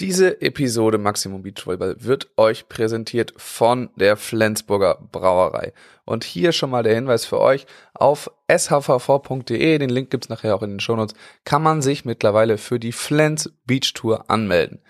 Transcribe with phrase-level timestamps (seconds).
[0.00, 5.72] Diese Episode Maximum Beachvolleyball wird euch präsentiert von der Flensburger Brauerei.
[6.04, 10.62] Und hier schon mal der Hinweis für euch, auf shvv.de, den Link gibt's nachher auch
[10.62, 14.80] in den Shownotes, kann man sich mittlerweile für die Flens Beach Tour anmelden.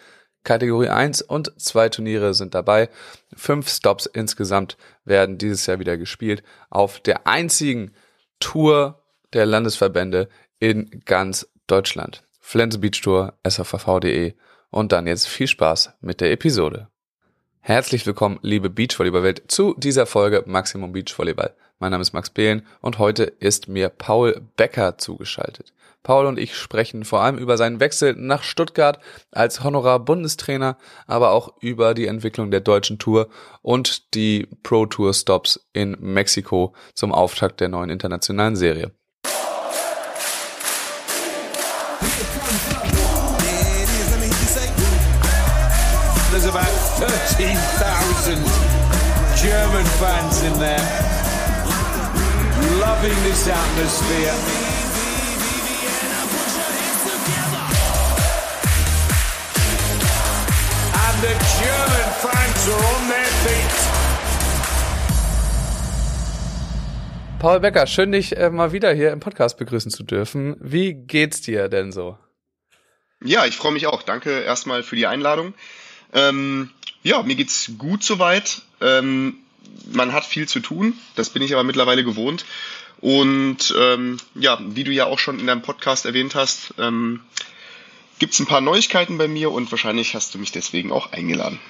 [0.45, 2.91] Kategorie 1 und 2 Turniere sind dabei.
[3.35, 7.93] Fünf Stops insgesamt werden dieses Jahr wieder gespielt auf der einzigen
[8.41, 9.03] Tour
[9.33, 10.29] der Landesverbände
[10.59, 12.25] in ganz Deutschland.
[12.41, 14.35] Flens Beach Tour, shvv.de
[14.71, 16.89] und dann jetzt viel Spaß mit der Episode.
[17.61, 21.55] Herzlich willkommen, liebe Beachvolleyball-Welt, zu dieser Folge Maximum Beachvolleyball.
[21.79, 25.73] Mein Name ist Max Behlen und heute ist mir Paul Becker zugeschaltet.
[26.03, 28.99] Paul und ich sprechen vor allem über seinen Wechsel nach Stuttgart
[29.31, 33.29] als Honorar-Bundestrainer, aber auch über die Entwicklung der deutschen Tour
[33.63, 38.93] und die Pro Tour Stops in Mexiko zum Auftakt der neuen internationalen Serie.
[47.39, 48.35] 13,000
[49.41, 50.83] German fans in there,
[52.81, 54.35] loving this atmosphere.
[60.95, 63.75] And the German fans are on their feet.
[67.39, 70.57] Paul Becker, schön dich äh, mal wieder hier im Podcast begrüßen zu dürfen.
[70.59, 72.19] Wie geht's dir denn so?
[73.23, 74.03] Ja, ich freue mich auch.
[74.03, 75.55] Danke erstmal für die Einladung.
[76.13, 76.71] Ähm,
[77.03, 78.63] ja, mir geht's gut soweit.
[78.81, 79.39] Ähm,
[79.93, 82.45] man hat viel zu tun, das bin ich aber mittlerweile gewohnt.
[83.01, 87.21] Und ähm, ja, wie du ja auch schon in deinem Podcast erwähnt hast, ähm,
[88.19, 91.61] gibt's ein paar Neuigkeiten bei mir und wahrscheinlich hast du mich deswegen auch eingeladen.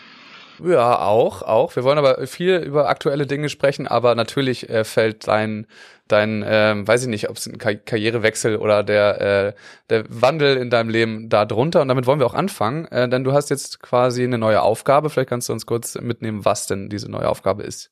[0.64, 1.77] Ja, auch, auch.
[1.77, 5.67] Wir wollen aber viel über aktuelle Dinge sprechen, aber natürlich äh, fällt dein,
[6.09, 9.53] dein, ähm, weiß ich nicht, ob es ein Kar Karrierewechsel oder der, äh,
[9.89, 11.83] der Wandel in deinem Leben da drunter.
[11.83, 15.11] Und damit wollen wir auch anfangen, äh, denn du hast jetzt quasi eine neue Aufgabe.
[15.11, 17.91] Vielleicht kannst du uns kurz mitnehmen, was denn diese neue Aufgabe ist.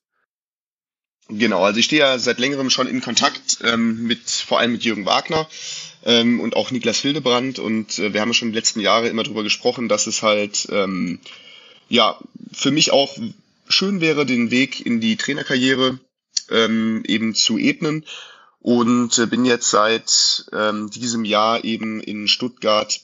[1.29, 4.85] Genau, also ich stehe ja seit längerem schon in Kontakt ähm, mit vor allem mit
[4.85, 5.49] Jürgen Wagner
[6.05, 9.43] ähm, und auch Niklas Hildebrand und äh, wir haben schon die letzten Jahre immer darüber
[9.43, 11.19] gesprochen, dass es halt ähm,
[11.89, 12.19] ja,
[12.53, 13.17] für mich auch
[13.69, 15.99] schön wäre, den Weg in die Trainerkarriere
[16.51, 18.05] ähm, eben zu ebnen
[18.61, 23.01] und äh, bin jetzt seit ähm, diesem Jahr eben in Stuttgart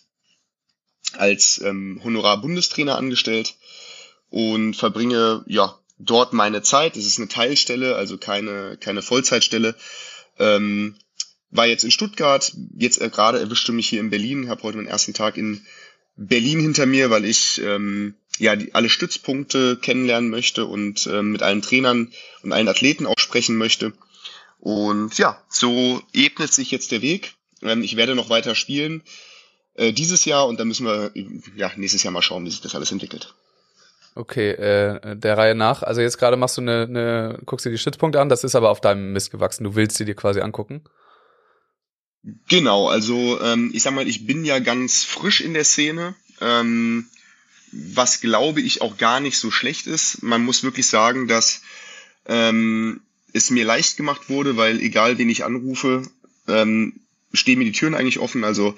[1.13, 3.55] als ähm, Honorar-Bundestrainer angestellt
[4.31, 6.97] und verbringe ja dort meine Zeit.
[6.97, 9.75] Es ist eine Teilstelle, also keine keine Vollzeitstelle.
[10.39, 10.97] Ähm,
[11.51, 14.87] war jetzt in Stuttgart, jetzt äh, gerade erwischte mich hier in Berlin, habe heute meinen
[14.87, 15.65] ersten Tag in
[16.17, 21.43] Berlin hinter mir, weil ich ähm, ja die, alle Stützpunkte kennenlernen möchte und ähm, mit
[21.43, 22.13] allen Trainern
[22.43, 23.93] und allen Athleten auch sprechen möchte.
[24.59, 27.35] Und ja, so ebnet sich jetzt der Weg.
[27.63, 29.03] Ähm, ich werde noch weiter spielen
[29.75, 31.13] äh, dieses Jahr und dann müssen wir
[31.57, 33.35] ja nächstes Jahr mal schauen, wie sich das alles entwickelt.
[34.15, 35.83] Okay, äh, der Reihe nach.
[35.83, 38.71] Also jetzt gerade machst du eine, eine, guckst dir die Stützpunkte an, das ist aber
[38.71, 39.65] auf deinem Mist gewachsen.
[39.65, 40.85] Du willst sie dir quasi angucken.
[42.49, 47.07] Genau, also ähm, ich sag mal, ich bin ja ganz frisch in der Szene, ähm,
[47.73, 50.23] was glaube ich auch gar nicht so schlecht ist.
[50.23, 51.63] Man muss wirklich sagen, dass
[52.27, 53.01] ähm,
[53.33, 56.03] es mir leicht gemacht wurde, weil egal wen ich anrufe,
[56.49, 57.01] ähm,
[57.33, 58.45] stehen mir die Türen eigentlich offen.
[58.45, 58.77] Also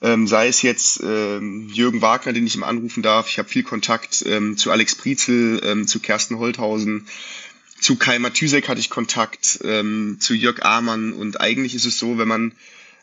[0.00, 3.28] ähm, sei es jetzt ähm, Jürgen Wagner, den ich ihm anrufen darf.
[3.28, 7.08] Ich habe viel Kontakt ähm, zu Alex Prizel, ähm, zu Kersten Holthausen,
[7.80, 12.18] zu Kai Matysek hatte ich Kontakt, ähm, zu Jörg Amann und eigentlich ist es so,
[12.18, 12.52] wenn man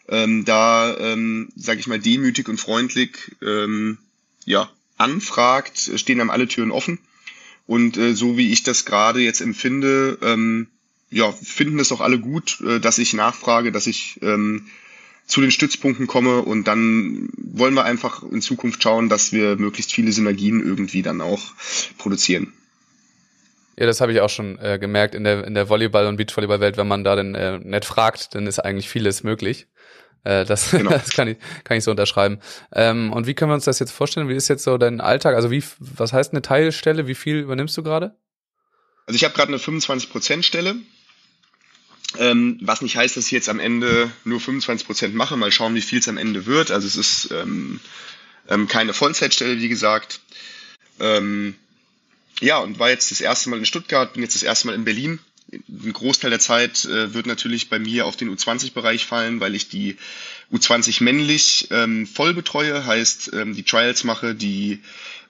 [0.07, 3.97] ähm, da, ähm, sage ich mal, demütig und freundlich ähm,
[4.45, 6.99] ja, anfragt, stehen einem alle Türen offen.
[7.67, 10.67] Und äh, so wie ich das gerade jetzt empfinde, ähm,
[11.09, 14.67] ja, finden es auch alle gut, äh, dass ich nachfrage, dass ich ähm,
[15.25, 19.91] zu den Stützpunkten komme und dann wollen wir einfach in Zukunft schauen, dass wir möglichst
[19.91, 21.41] viele Synergien irgendwie dann auch
[21.97, 22.53] produzieren.
[23.77, 26.77] Ja, das habe ich auch schon äh, gemerkt in der in der Volleyball- und Beachvolleyball-Welt,
[26.77, 29.67] wenn man da dann äh, nett fragt, dann ist eigentlich vieles möglich.
[30.25, 30.89] Äh, das genau.
[30.89, 32.39] das kann ich kann ich so unterschreiben.
[32.73, 34.27] Ähm, und wie können wir uns das jetzt vorstellen?
[34.27, 35.35] Wie ist jetzt so dein Alltag?
[35.35, 37.07] Also wie was heißt eine Teilstelle?
[37.07, 38.15] Wie viel übernimmst du gerade?
[39.05, 40.75] Also ich habe gerade eine 25 Prozent Stelle.
[42.17, 45.37] Ähm, was nicht heißt, dass ich jetzt am Ende nur 25 Prozent mache.
[45.37, 46.71] Mal schauen, wie viel es am Ende wird.
[46.71, 47.79] Also es ist ähm,
[48.47, 50.21] ähm, keine Vollzeitstelle, wie gesagt.
[50.99, 51.55] Ähm,
[52.39, 54.85] ja, und war jetzt das erste Mal in Stuttgart, bin jetzt das erste Mal in
[54.85, 55.19] Berlin.
[55.67, 59.69] Ein Großteil der Zeit äh, wird natürlich bei mir auf den U20-Bereich fallen, weil ich
[59.69, 59.97] die
[60.53, 64.79] U20 männlich ähm, voll betreue, heißt ähm, die Trials mache, die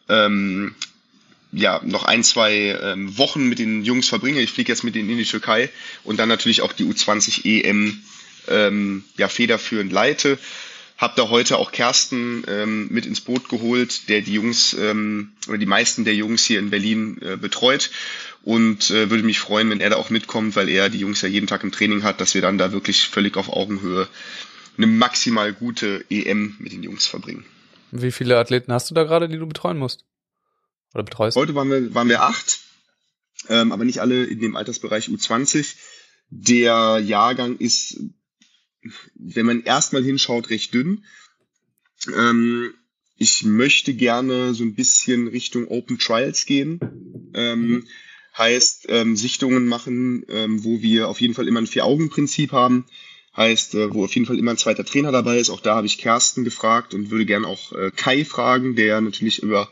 [0.10, 0.76] ähm,
[1.52, 4.42] ja noch ein, zwei ähm, Wochen mit den Jungs verbringe.
[4.42, 5.70] Ich fliege jetzt mit denen in die Türkei
[6.04, 8.04] und dann natürlich auch die U20 EM
[8.48, 10.38] ähm, ja federführend leite.
[10.98, 15.58] Habe da heute auch Kersten ähm, mit ins Boot geholt, der die Jungs ähm, oder
[15.58, 17.92] die meisten der Jungs hier in Berlin äh, betreut
[18.44, 21.28] und äh, würde mich freuen, wenn er da auch mitkommt, weil er die Jungs ja
[21.28, 24.08] jeden Tag im Training hat, dass wir dann da wirklich völlig auf Augenhöhe
[24.78, 27.46] eine maximal gute EM mit den Jungs verbringen.
[27.92, 30.06] Wie viele Athleten hast du da gerade, die du betreuen musst?
[30.94, 31.36] Oder betreust?
[31.36, 32.60] Heute waren wir, waren wir acht,
[33.50, 35.76] ähm, aber nicht alle in dem Altersbereich U20.
[36.30, 38.00] Der Jahrgang ist,
[39.16, 41.04] wenn man erstmal hinschaut, recht dünn.
[42.16, 42.74] Ähm,
[43.18, 46.80] ich möchte gerne so ein bisschen Richtung Open Trials gehen.
[47.34, 47.88] Ähm, mhm.
[48.38, 52.86] Heißt, ähm, Sichtungen machen, ähm, wo wir auf jeden Fall immer ein Vier-Augen-Prinzip haben.
[53.36, 55.50] Heißt, äh, wo auf jeden Fall immer ein zweiter Trainer dabei ist.
[55.50, 59.42] Auch da habe ich Kersten gefragt und würde gerne auch äh, Kai fragen, der natürlich
[59.42, 59.72] über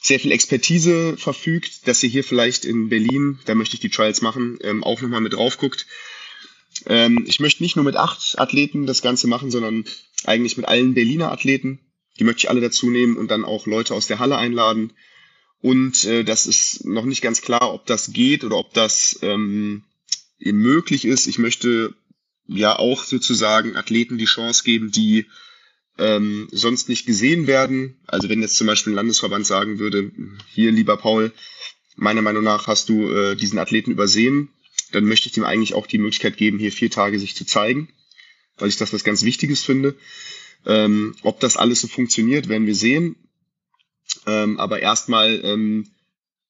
[0.00, 4.22] sehr viel Expertise verfügt, dass ihr hier vielleicht in Berlin, da möchte ich die Trials
[4.22, 5.86] machen, ähm, auch nochmal mit drauf guckt.
[6.86, 9.84] Ähm, ich möchte nicht nur mit acht Athleten das Ganze machen, sondern
[10.24, 11.80] eigentlich mit allen Berliner Athleten.
[12.18, 14.92] Die möchte ich alle dazu nehmen und dann auch Leute aus der Halle einladen.
[15.60, 19.84] Und äh, das ist noch nicht ganz klar, ob das geht oder ob das ähm,
[20.38, 21.26] möglich ist.
[21.26, 21.94] Ich möchte
[22.46, 25.26] ja auch sozusagen Athleten die Chance geben, die
[25.98, 28.00] ähm, sonst nicht gesehen werden.
[28.06, 30.12] Also wenn jetzt zum Beispiel ein Landesverband sagen würde,
[30.52, 31.32] hier lieber Paul,
[31.96, 34.50] meiner Meinung nach hast du äh, diesen Athleten übersehen,
[34.92, 37.88] dann möchte ich ihm eigentlich auch die Möglichkeit geben, hier vier Tage sich zu zeigen,
[38.56, 39.96] weil ich das was ganz Wichtiges finde.
[40.66, 43.16] Ähm, ob das alles so funktioniert, werden wir sehen.
[44.26, 45.88] Ähm, aber erstmal, ähm,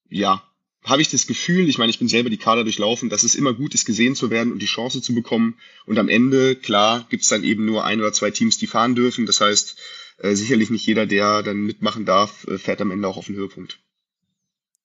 [0.08, 0.42] ja,
[0.84, 3.52] habe ich das Gefühl, ich meine, ich bin selber die Kader durchlaufen, dass es immer
[3.52, 5.58] gut ist, gesehen zu werden und die Chance zu bekommen.
[5.86, 8.94] Und am Ende, klar, gibt es dann eben nur ein oder zwei Teams, die fahren
[8.94, 9.26] dürfen.
[9.26, 9.76] Das heißt,
[10.18, 13.36] äh, sicherlich nicht jeder, der dann mitmachen darf, äh, fährt am Ende auch auf den
[13.36, 13.78] Höhepunkt.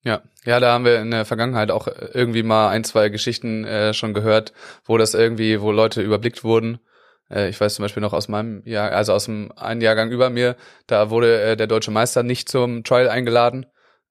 [0.03, 3.93] Ja, ja, da haben wir in der Vergangenheit auch irgendwie mal ein, zwei Geschichten äh,
[3.93, 4.53] schon gehört,
[4.85, 6.79] wo das irgendwie, wo Leute überblickt wurden.
[7.29, 10.29] Äh, ich weiß zum Beispiel noch aus meinem Jahr, also aus dem einen Jahrgang über
[10.29, 10.57] mir,
[10.87, 13.65] da wurde äh, der deutsche Meister nicht zum Trial eingeladen.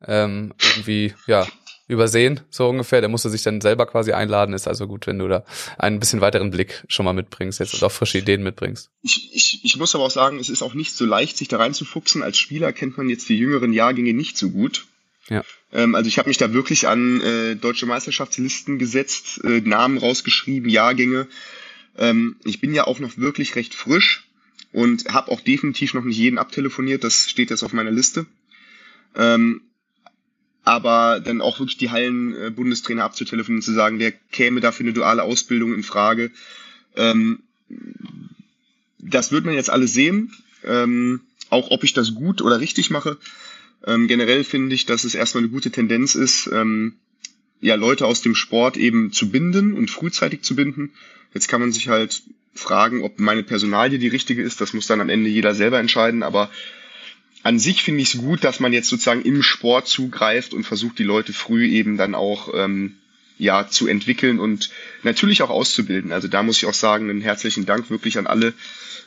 [0.05, 1.47] Ähm, irgendwie, ja,
[1.93, 3.00] übersehen, so ungefähr.
[3.00, 4.55] Der musste sich dann selber quasi einladen.
[4.55, 5.44] Ist also gut, wenn du da
[5.79, 8.91] einen bisschen weiteren Blick schon mal mitbringst jetzt und auch frische Ideen mitbringst.
[9.03, 11.59] Ich, ich, ich muss aber auch sagen, es ist auch nicht so leicht, sich da
[11.59, 12.23] reinzufuchsen.
[12.23, 14.87] Als Spieler kennt man jetzt die jüngeren Jahrgänge nicht so gut.
[15.29, 15.45] Ja.
[15.73, 20.69] Ähm, also ich habe mich da wirklich an äh, deutsche Meisterschaftslisten gesetzt, äh, Namen rausgeschrieben,
[20.69, 21.29] Jahrgänge.
[21.97, 24.29] Ähm, ich bin ja auch noch wirklich recht frisch
[24.73, 27.05] und habe auch definitiv noch nicht jeden abtelefoniert.
[27.05, 28.27] Das steht jetzt auf meiner Liste.
[29.15, 29.63] Ähm,
[30.65, 34.93] aber dann auch wirklich die Hallen-Bundestrainer abzutelefonieren und zu sagen, wer käme da für eine
[34.93, 36.31] duale Ausbildung in Frage.
[36.95, 37.43] Ähm,
[38.99, 40.33] das wird man jetzt alles sehen,
[40.65, 41.21] ähm,
[41.51, 43.19] auch ob ich das gut oder richtig mache.
[43.87, 46.94] Ähm, generell finde ich, dass es erstmal eine gute Tendenz ist, ähm,
[47.61, 50.93] ja, Leute aus dem Sport eben zu binden und frühzeitig zu binden.
[51.32, 52.23] Jetzt kann man sich halt
[52.55, 54.61] fragen, ob meine Personalie die richtige ist.
[54.61, 56.50] Das muss dann am Ende jeder selber entscheiden, aber
[57.43, 60.99] an sich finde ich es gut, dass man jetzt sozusagen im Sport zugreift und versucht,
[60.99, 62.96] die Leute früh eben dann auch ähm,
[63.38, 64.70] ja zu entwickeln und
[65.02, 66.12] natürlich auch auszubilden.
[66.12, 68.55] Also da muss ich auch sagen, einen herzlichen Dank wirklich an alle,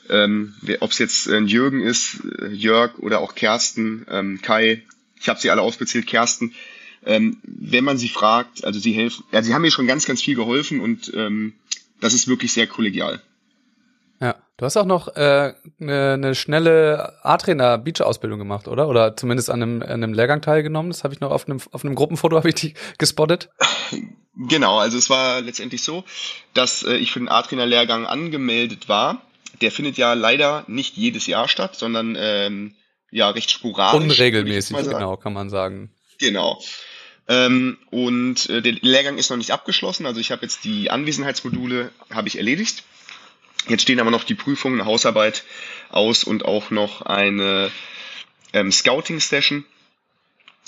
[0.10, 4.84] ähm, ob es jetzt äh, Jürgen ist, äh, Jörg oder auch Kersten, ähm, Kai.
[5.20, 6.54] Ich habe sie alle aufgezählt, Kersten.
[7.06, 10.22] Ähm, wenn man sie fragt, also sie helfen, ja, sie haben mir schon ganz, ganz
[10.22, 11.54] viel geholfen und ähm,
[12.00, 13.22] das ist wirklich sehr kollegial.
[14.58, 18.88] Du hast auch noch äh, eine, eine schnelle A-Trainer Beach-Ausbildung gemacht, oder?
[18.88, 20.92] Oder zumindest an einem, an einem Lehrgang teilgenommen.
[20.92, 23.50] Das habe ich noch auf einem, auf einem Gruppenfoto habe ich die gespottet.
[24.38, 26.06] Genau, also es war letztendlich so,
[26.54, 29.22] dass äh, ich für den A-Trainer-Lehrgang angemeldet war.
[29.62, 32.76] Der findet ja leider nicht jedes Jahr statt, sondern ähm,
[33.12, 34.02] ja recht sporadisch.
[34.02, 35.92] Unregelmäßig, genau, kann man sagen.
[36.20, 36.62] Genau.
[37.28, 40.06] Ähm, und äh, der Lehrgang ist noch nicht abgeschlossen.
[40.06, 42.84] Also ich habe jetzt die Anwesenheitsmodule habe ich erledigt.
[43.68, 45.44] Jetzt stehen aber noch die Prüfungen, Hausarbeit
[45.90, 47.72] aus und auch noch eine
[48.54, 49.66] ähm, Scouting-Session,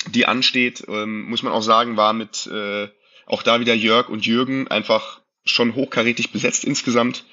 [0.08, 0.86] die ansteht.
[0.88, 2.88] Ähm, muss man auch sagen, war mit äh,
[3.26, 7.24] auch da wieder Jörg und Jürgen einfach schon hochkarätig besetzt insgesamt.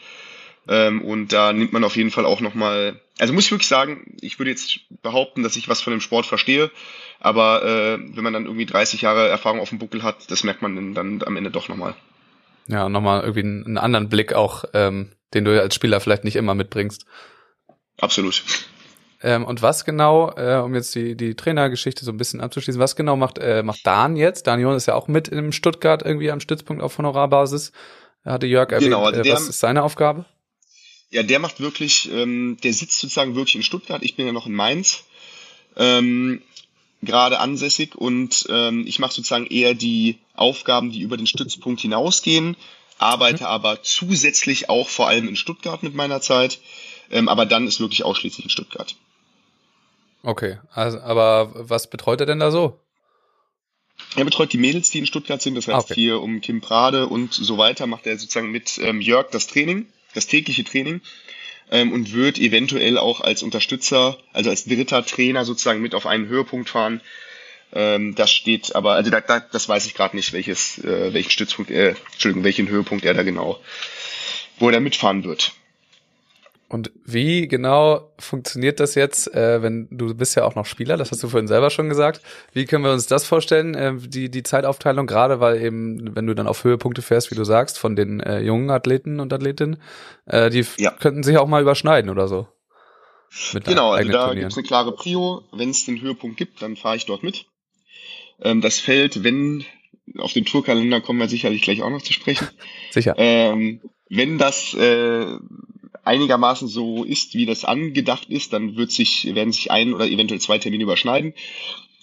[0.69, 4.17] Ähm, und da nimmt man auf jeden Fall auch nochmal, also muss ich wirklich sagen,
[4.21, 6.71] ich würde jetzt behaupten, dass ich was von dem Sport verstehe,
[7.21, 10.63] aber äh, wenn man dann irgendwie 30 Jahre Erfahrung auf dem Buckel hat, das merkt
[10.63, 11.95] man dann am Ende doch nochmal.
[12.67, 16.37] Ja, nochmal irgendwie einen, einen anderen Blick auch ähm, den du als Spieler vielleicht nicht
[16.37, 17.05] immer mitbringst.
[17.99, 18.43] Absolut.
[19.23, 22.97] Ähm, und was genau, äh, um jetzt die, die Trainergeschichte so ein bisschen abzuschließen, was
[22.97, 24.47] genau macht, äh, macht Dan jetzt?
[24.47, 27.73] Daniel ist ja auch mit in Stuttgart irgendwie am Stützpunkt auf Honorarbasis.
[28.25, 30.25] Hatte Jörg erwähnt, genau, also äh, was ist seine Aufgabe?
[31.11, 34.03] Ja, der macht wirklich, ähm, der sitzt sozusagen wirklich in Stuttgart.
[34.03, 35.05] Ich bin ja noch in Mainz.
[35.77, 36.43] Ähm,
[37.05, 42.57] gerade ansässig und ähm, ich mache sozusagen eher die Aufgaben, die über den Stützpunkt hinausgehen
[42.99, 43.49] arbeite mhm.
[43.49, 46.61] aber zusätzlich auch vor allem in Stuttgart mit meiner Zeit.
[47.11, 48.97] Ähm, aber dann ist wirklich ausschließlich in Stuttgart.
[50.23, 52.81] Okay, also, aber was betreut er denn da so?
[54.17, 55.95] Er betreut die Mädels, die in Stuttgart sind, das heißt okay.
[55.95, 59.87] hier um Kim Prade und so weiter, macht er sozusagen mit ähm, Jörg das Training,
[60.15, 61.03] das tägliche Training
[61.75, 66.29] ähm, und wird eventuell auch als Unterstützer, also als dritter Trainer sozusagen mit auf einen
[66.29, 67.01] Höhepunkt fahren.
[67.73, 71.31] Ähm, das steht aber, also da, da, das weiß ich gerade nicht, welches, äh, welchen
[71.31, 73.61] Stützpunkt, äh, Entschuldigung, welchen Höhepunkt er da genau,
[74.61, 75.53] wo er da mitfahren wird.
[76.75, 81.13] Und wie genau funktioniert das jetzt, äh, wenn du bist ja auch noch Spieler, das
[81.13, 82.21] hast du vorhin selber schon gesagt.
[82.53, 86.35] Wie können wir uns das vorstellen, äh, die, die Zeitaufteilung, gerade weil eben, wenn du
[86.35, 89.81] dann auf Höhepunkte fährst, wie du sagst, von den äh, jungen Athleten und Athletinnen,
[90.27, 90.91] äh, die Ja.
[90.91, 92.49] könnten sich auch mal überschneiden oder so.
[93.53, 94.41] Genau, also da Turnieren.
[94.49, 95.45] gibt's eine klare Prio.
[95.53, 97.47] Wenn es den Höhepunkt gibt, dann fahre ich dort mit.
[98.43, 99.65] Ähm, das fällt, wenn,
[100.19, 102.49] auf den Tourkalender kommen wir sicherlich gleich auch noch zu sprechen.
[102.91, 103.15] Sicher.
[103.17, 105.39] Ähm, wenn das äh,
[106.05, 110.41] einigermaßen so ist, wie das angedacht ist, dann wird sich, werden sich ein oder eventuell
[110.41, 111.35] zwei Termine überschneiden.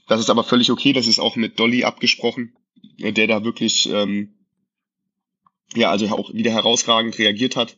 [0.08, 2.56] Das ist aber völlig okay, das ist auch mit Dolly abgesprochen,
[3.00, 4.34] der da wirklich ähm,
[5.76, 7.78] ja, also auch wieder herausragend reagiert hat.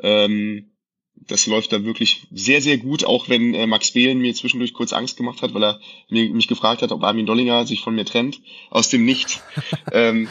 [0.00, 0.70] Ähm,
[1.14, 4.92] das läuft da wirklich sehr, sehr gut, auch wenn äh, Max Behlen mir zwischendurch kurz
[4.92, 8.06] Angst gemacht hat, weil er mir, mich gefragt hat, ob Armin Dollinger sich von mir
[8.06, 8.40] trennt,
[8.70, 9.42] aus dem Nichts.
[9.92, 10.28] ähm,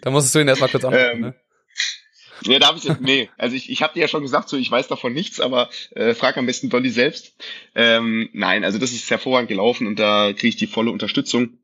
[0.00, 1.34] Da musstest du ihn erstmal kurz anrufen, ähm, ne?
[2.44, 4.56] Ja, da habe ich jetzt, nee, also ich, ich habe dir ja schon gesagt, so
[4.56, 7.34] ich weiß davon nichts, aber äh, frag am besten Dolly selbst.
[7.74, 11.58] Ähm, nein, also das ist hervorragend gelaufen und da kriege ich die volle Unterstützung.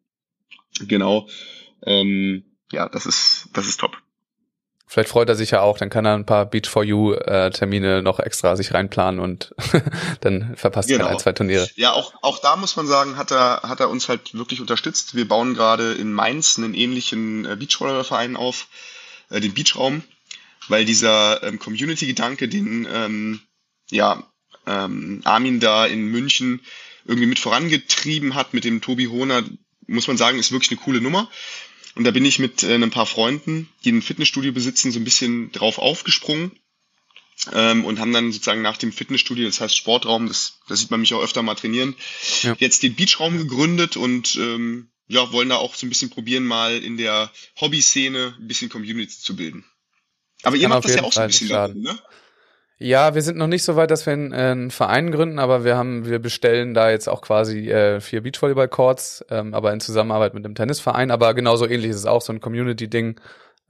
[0.80, 1.28] Genau.
[1.84, 3.98] Ähm, ja, das ist, das ist top.
[4.86, 7.50] Vielleicht freut er sich ja auch, dann kann er ein paar Beach for You äh,
[7.50, 9.54] Termine noch extra sich reinplanen und
[10.20, 11.10] dann verpasst er Genau.
[11.10, 11.68] ein, zwei Turniere.
[11.74, 15.16] Ja, auch, auch da muss man sagen, hat er, hat er uns halt wirklich unterstützt.
[15.16, 18.68] Wir bauen gerade in Mainz einen ähnlichen äh, Beachvolleyballverein auf,
[19.30, 20.02] äh, den Beachraum,
[20.68, 23.40] weil dieser ähm, Community-Gedanke, den ähm,
[23.90, 24.30] ja,
[24.66, 26.60] ähm, Armin da in München
[27.04, 29.44] irgendwie mit vorangetrieben hat mit dem Tobi Hohner,
[29.86, 31.30] muss man sagen, ist wirklich eine coole Nummer.
[31.94, 35.04] Und da bin ich mit äh, ein paar Freunden, die ein Fitnessstudio besitzen, so ein
[35.04, 36.52] bisschen drauf aufgesprungen
[37.52, 41.00] ähm, und haben dann sozusagen nach dem Fitnessstudio, das heißt Sportraum, das, da sieht man
[41.00, 41.94] mich auch öfter mal trainieren,
[42.42, 42.56] Ja.
[42.58, 46.78] jetzt den Beachraum gegründet und ähm, ja, wollen da auch so ein bisschen probieren, mal
[46.82, 47.30] in der
[47.60, 49.64] Hobby-Szene ein bisschen Community zu bilden.
[50.44, 51.98] Aber ihr kann macht auf das ja auch so ein bisschen drin, ne?
[52.78, 55.64] Ja, wir sind noch nicht so weit, dass wir einen, äh, einen Verein gründen, aber
[55.64, 60.34] wir haben, wir bestellen da jetzt auch quasi äh, vier Beachvolleyball-Courts, ähm, aber in Zusammenarbeit
[60.34, 61.10] mit einem Tennisverein.
[61.12, 63.20] Aber genauso ähnlich ist es auch so ein Community-Ding.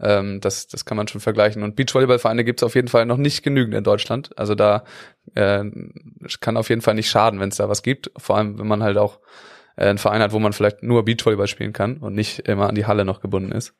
[0.00, 1.62] Ähm, das, das kann man schon vergleichen.
[1.62, 4.30] Und Beachvolleyball-Vereine gibt es auf jeden Fall noch nicht genügend in Deutschland.
[4.38, 4.84] Also da
[5.34, 5.62] äh,
[6.40, 8.10] kann auf jeden Fall nicht schaden, wenn es da was gibt.
[8.16, 9.20] Vor allem, wenn man halt auch
[9.76, 12.74] äh, einen Verein hat, wo man vielleicht nur Beachvolleyball spielen kann und nicht immer an
[12.74, 13.74] die Halle noch gebunden ist.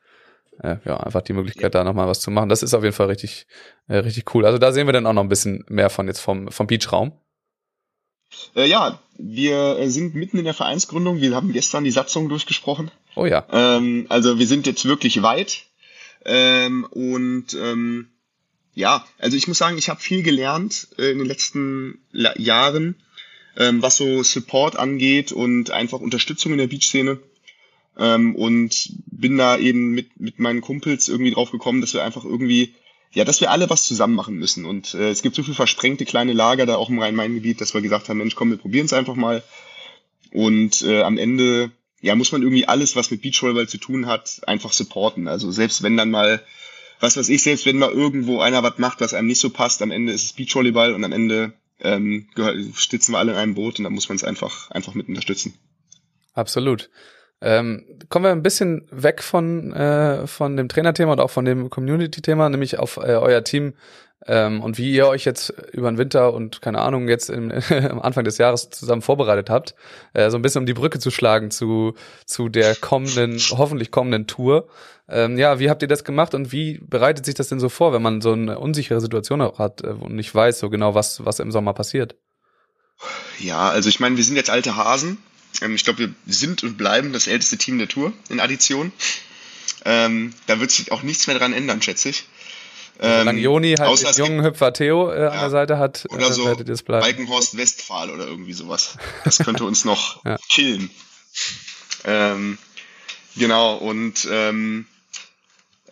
[0.61, 2.49] Äh, ja, einfach die Möglichkeit, da nochmal was zu machen.
[2.49, 3.47] Das ist auf jeden Fall richtig,
[3.87, 4.45] äh, richtig cool.
[4.45, 7.13] Also da sehen wir dann auch noch ein bisschen mehr von jetzt vom, vom Beachraum.
[8.55, 11.21] Äh, ja, wir äh, sind mitten in der Vereinsgründung.
[11.21, 12.91] Wir haben gestern die Satzung durchgesprochen.
[13.15, 13.45] Oh ja.
[13.51, 15.63] Ähm, also wir sind jetzt wirklich weit.
[16.25, 18.09] Ähm, und ähm,
[18.73, 22.95] ja, also ich muss sagen, ich habe viel gelernt äh, in den letzten La Jahren,
[23.57, 27.19] ähm, was so Support angeht und einfach Unterstützung in der Beach-Szene.
[27.97, 32.25] Ähm, und bin da eben mit, mit meinen Kumpels irgendwie drauf gekommen, dass wir einfach
[32.25, 32.75] irgendwie,
[33.13, 34.65] ja, dass wir alle was zusammen machen müssen.
[34.65, 37.81] Und äh, es gibt so viel versprengte kleine Lager da auch im Rhein-Main-Gebiet, dass wir
[37.81, 39.43] gesagt haben, Mensch, komm, wir probieren es einfach mal.
[40.31, 41.71] Und äh, am Ende,
[42.01, 45.29] ja, muss man irgendwie alles, was mit Beachvolleyball zu tun hat, einfach supporten.
[45.29, 46.43] Also selbst wenn dann mal,
[46.99, 49.81] was weiß ich, selbst wenn mal irgendwo einer was macht, was einem nicht so passt,
[49.81, 53.79] am Ende ist es Beachvolleyball und am Ende ähm, gehör- wir alle in einem Boot
[53.79, 55.53] und dann muss man es einfach, einfach mit unterstützen.
[56.33, 56.89] Absolut.
[57.45, 61.69] Ähm, kommen wir ein bisschen weg von, äh, von dem Trainerthema und auch von dem
[61.69, 63.75] Community-Thema, nämlich auf äh, euer Team
[64.25, 68.01] ähm, und wie ihr euch jetzt über den Winter und keine Ahnung jetzt im, am
[68.01, 69.75] Anfang des Jahres zusammen vorbereitet habt,
[70.13, 71.93] äh, so ein bisschen um die Brücke zu schlagen zu,
[72.25, 74.67] zu der kommenden, hoffentlich kommenden Tour.
[75.07, 77.93] Ähm, ja, wie habt ihr das gemacht und wie bereitet sich das denn so vor,
[77.93, 81.23] wenn man so eine unsichere Situation auch hat äh, und nicht weiß so genau, was,
[81.23, 82.15] was im Sommer passiert?
[83.37, 85.19] Ja, also ich meine, wir sind jetzt alte Hasen.
[85.61, 88.91] Ähm, ich glaube, wir sind und bleiben das älteste Team der Tour in Addition.
[89.85, 92.25] Ähm, da wird sich auch nichts mehr dran ändern, schätze ich.
[92.97, 95.39] Solange Joni halt außer den jungen Hüpfer Theo äh, an Ja.
[95.41, 97.01] der Seite hat, Oder äh, so werdet ihr es bleiben.
[97.03, 98.97] Balkenhorst Westphal oder irgendwie sowas.
[99.25, 100.37] Das könnte uns noch Ja.
[100.49, 100.89] killen.
[102.05, 102.57] Ähm,
[103.35, 104.85] genau, und ähm,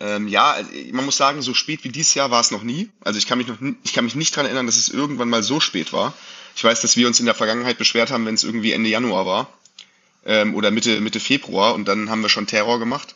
[0.00, 2.88] ähm, ja, also man muss sagen, so spät wie dieses Jahr war es noch nie.
[3.02, 5.42] Also ich kann mich noch ich kann mich nicht dran erinnern, dass es irgendwann mal
[5.42, 6.14] so spät war.
[6.56, 9.26] Ich weiß, dass wir uns in der Vergangenheit beschwert haben, wenn es irgendwie Ende Januar
[9.26, 9.52] war.
[10.26, 13.14] Ähm, oder Mitte, Mitte Februar und dann haben wir schon Terror gemacht.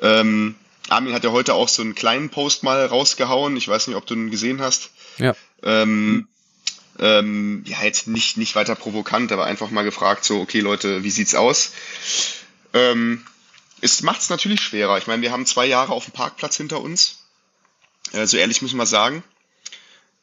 [0.00, 0.54] Ähm,
[0.88, 3.56] Armin hat ja heute auch so einen kleinen Post mal rausgehauen.
[3.56, 5.34] Ich weiß nicht, ob du ihn gesehen hast Ja.
[5.62, 6.28] ähm,
[6.98, 11.10] Ähm, ja, jetzt nicht, nicht weiter provokant, aber einfach mal gefragt, so, okay Leute, wie
[11.10, 11.72] sieht's aus?
[12.72, 13.24] Ähm,
[13.82, 14.96] es macht es natürlich schwerer.
[14.96, 17.18] Ich meine, wir haben zwei Jahre auf dem Parkplatz hinter uns.
[18.12, 19.22] Äh, so ehrlich müssen wir sagen.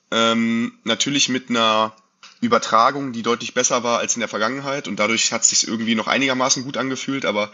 [0.10, 1.96] Ähm, natürlich mit einer
[2.44, 5.96] Übertragung, die deutlich besser war als in der Vergangenheit und dadurch hat es sich irgendwie
[5.96, 7.52] noch einigermaßen gut angefühlt, aber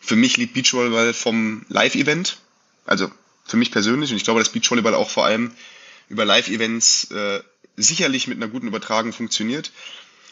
[0.00, 2.38] für mich liegt Beachvolleyball vom Live-Event,
[2.86, 3.10] also
[3.44, 5.52] für mich persönlich und ich glaube, dass Beachvolleyball auch vor allem
[6.08, 7.40] über Live-Events äh,
[7.76, 9.72] sicherlich mit einer guten Übertragung funktioniert.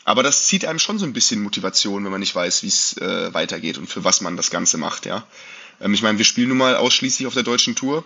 [0.04, 2.96] Aber das zieht einem schon so ein bisschen Motivation, wenn man nicht weiß, wie es
[2.98, 5.26] äh, weitergeht und für was man das Ganze macht, ja.
[5.80, 8.04] Ähm, ich meine, wir spielen nun mal ausschließlich auf der deutschen Tour.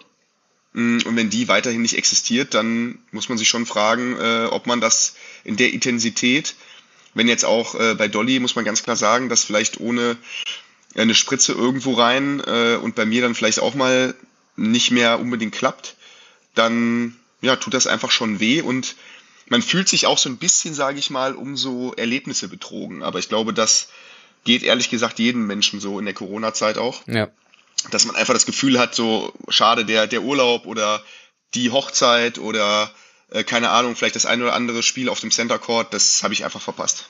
[0.73, 4.67] Mm, und wenn die weiterhin nicht existiert, dann muss man sich schon fragen, äh, ob
[4.67, 6.55] man das in der Intensität,
[7.15, 10.17] wenn jetzt auch äh, bei Dolly, muss man ganz klar sagen, dass vielleicht ohne
[10.95, 14.15] eine Spritze irgendwo rein äh, und bei mir dann vielleicht auch mal
[14.57, 15.97] nicht mehr unbedingt klappt,
[16.55, 18.97] dann ja, tut das einfach schon weh und
[19.49, 23.03] man fühlt sich auch so ein bisschen, sage ich mal, um so Erlebnisse betrogen.
[23.03, 23.89] Aber ich glaube, das
[24.45, 27.03] geht ehrlich gesagt jedem Menschen so in der Corona-Zeit auch.
[27.07, 27.29] Ja.
[27.91, 31.03] Dass man einfach das Gefühl hat, so schade, der, der Urlaub oder
[31.55, 32.91] die Hochzeit oder
[33.31, 36.35] äh, keine Ahnung, vielleicht das ein oder andere Spiel auf dem Center Court, das habe
[36.35, 37.09] ich einfach verpasst.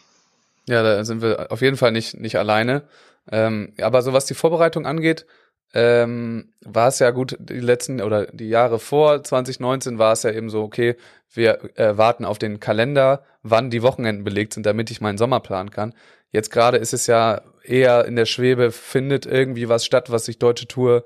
[0.69, 2.83] Ja, da sind wir auf jeden Fall nicht, nicht alleine.
[3.31, 5.27] Ähm, aber so was die Vorbereitung angeht,
[5.73, 10.33] ähm, war es ja gut, die letzten oder die Jahre vor 2019 war es ja
[10.33, 10.97] eben so, okay,
[11.33, 15.41] wir äh, warten auf den Kalender, wann die Wochenenden belegt sind, damit ich meinen Sommer
[15.41, 15.95] planen kann.
[16.33, 20.39] Jetzt gerade ist es ja eher in der Schwebe, findet irgendwie was statt, was sich
[20.39, 21.05] Deutsche Tour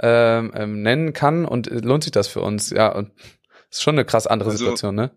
[0.00, 2.70] ähm, ähm, nennen kann und äh, lohnt sich das für uns?
[2.70, 3.12] Ja, und
[3.70, 5.16] ist schon eine krass andere also, Situation, ne?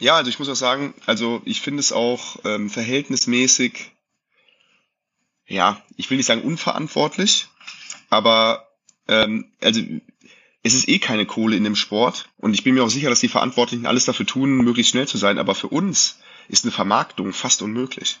[0.00, 3.92] Ja, also ich muss auch sagen, also ich finde es auch ähm, verhältnismäßig,
[5.46, 7.46] ja, ich will nicht sagen unverantwortlich,
[8.10, 8.68] aber
[9.06, 9.80] ähm, also
[10.64, 13.20] es ist eh keine Kohle in dem Sport und ich bin mir auch sicher, dass
[13.20, 17.32] die Verantwortlichen alles dafür tun, möglichst schnell zu sein, aber für uns ist eine Vermarktung
[17.32, 18.18] fast unmöglich.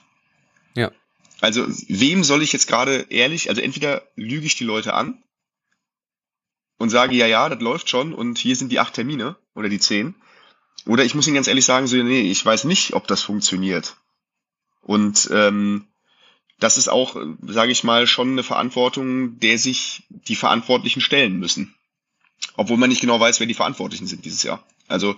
[0.74, 0.92] Ja.
[1.40, 5.22] Also wem soll ich jetzt gerade ehrlich, also entweder lüge ich die Leute an
[6.78, 9.78] und sage, ja, ja, das läuft schon und hier sind die acht Termine oder die
[9.80, 10.14] zehn.
[10.86, 13.96] Oder ich muss Ihnen ganz ehrlich sagen, so, nee, ich weiß nicht, ob das funktioniert.
[14.82, 15.86] Und ähm,
[16.60, 21.74] das ist auch, sage ich mal, schon eine Verantwortung, der sich die Verantwortlichen stellen müssen.
[22.56, 24.62] Obwohl man nicht genau weiß, wer die Verantwortlichen sind dieses Jahr.
[24.86, 25.16] Also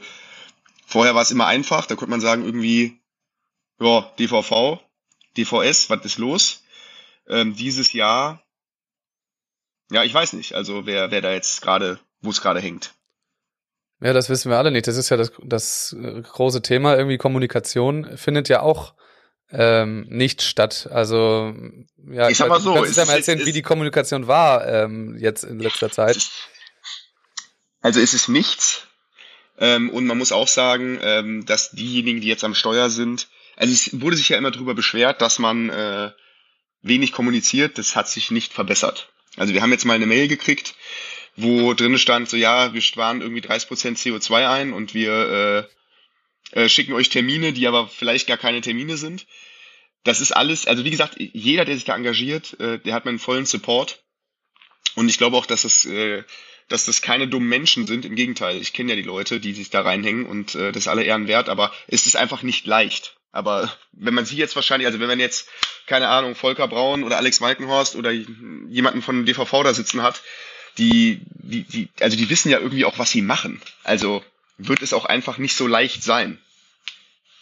[0.87, 2.99] vorher war es immer einfach, da konnte man sagen, irgendwie,
[3.81, 4.81] ja, DVV,
[5.37, 6.63] DVS, was ist los?
[7.29, 8.43] Ähm, dieses Jahr,
[9.91, 12.95] ja, ich weiß nicht, also wer, wer da jetzt gerade, wo es gerade hängt.
[14.01, 14.87] Ja, das wissen wir alle nicht.
[14.87, 16.97] Das ist ja das, das große Thema.
[16.97, 18.95] Irgendwie Kommunikation findet ja auch
[19.51, 20.89] ähm, nicht statt.
[20.91, 21.55] Also
[22.11, 24.67] ja, ich sag mal so, kannst du ja mal erzählen, ist, wie die Kommunikation war
[24.67, 26.29] ähm, jetzt in letzter Zeit.
[27.81, 28.87] Also es ist nichts.
[29.59, 33.73] Ähm, und man muss auch sagen, ähm, dass diejenigen, die jetzt am Steuer sind, also
[33.73, 36.13] es wurde sich ja immer darüber beschwert, dass man äh,
[36.83, 37.79] wenig kommuniziert.
[37.79, 39.13] Das hat sich nicht verbessert.
[39.37, 40.75] Also wir haben jetzt mal eine Mail gekriegt,
[41.37, 45.69] wo drin stand, so ja, wir sparen irgendwie 30% CO2 ein und wir
[46.53, 49.27] äh, äh, schicken euch Termine, die aber vielleicht gar keine Termine sind.
[50.05, 53.19] Das ist alles, also wie gesagt, jeder, der sich da engagiert, äh, der hat meinen
[53.19, 54.03] vollen Support.
[54.95, 56.23] Und ich glaube auch, dass es äh,
[56.69, 58.05] dass das keine dummen Menschen sind.
[58.05, 60.89] Im Gegenteil, ich kenne ja die Leute, die sich da reinhängen und äh, das ist
[60.89, 63.16] alle Ehren wert, aber es ist einfach nicht leicht.
[63.37, 65.49] Aber wenn man sie jetzt wahrscheinlich, also wenn man jetzt,
[65.87, 70.23] keine Ahnung, Volker Braun oder Alex Walkenhorst oder jemanden von DVV da sitzen hat,
[70.79, 73.61] die, die, die, also die wissen ja irgendwie auch, was sie machen.
[73.85, 74.25] Also
[74.57, 76.39] wird es auch einfach nicht so leicht sein.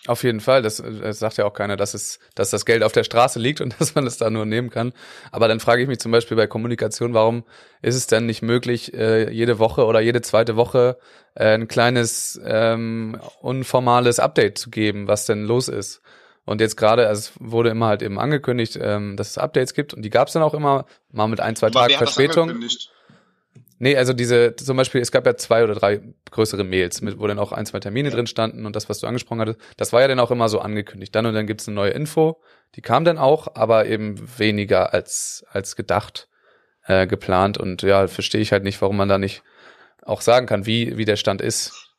[0.06, 2.92] Auf jeden Fall, das, das sagt ja auch keiner, dass es, dass das Geld auf
[2.92, 4.92] der Straße liegt und dass man es da nur nehmen kann.
[5.32, 7.44] Aber dann frage ich mich zum Beispiel bei Kommunikation, warum
[7.80, 10.98] ist es denn nicht möglich, äh, jede Woche oder jede zweite Woche
[11.34, 16.02] äh, ein kleines ähm, unformales Update zu geben, was denn los ist?
[16.44, 19.94] Und jetzt gerade, also es wurde immer halt eben angekündigt, ähm, dass es Updates gibt
[19.94, 22.62] und die gab es dann auch immer, mal mit ein, zwei Tagen Verspätung.
[23.84, 27.26] Nee, also diese, zum Beispiel, es gab ja zwei oder drei größere Mails, mit, wo
[27.26, 30.00] dann auch ein, zwei Termine drin standen und das, was du angesprochen hattest, das war
[30.00, 31.14] ja dann auch immer so angekündigt.
[31.14, 32.40] Dann und dann gibt's eine neue Info,
[32.76, 36.30] die kam dann auch, aber eben weniger als, als gedacht,
[36.86, 37.58] äh, geplant.
[37.58, 39.42] Und ja, verstehe ich halt nicht, warum man da nicht
[40.00, 41.90] auch sagen kann, wie, wie der Stand ist.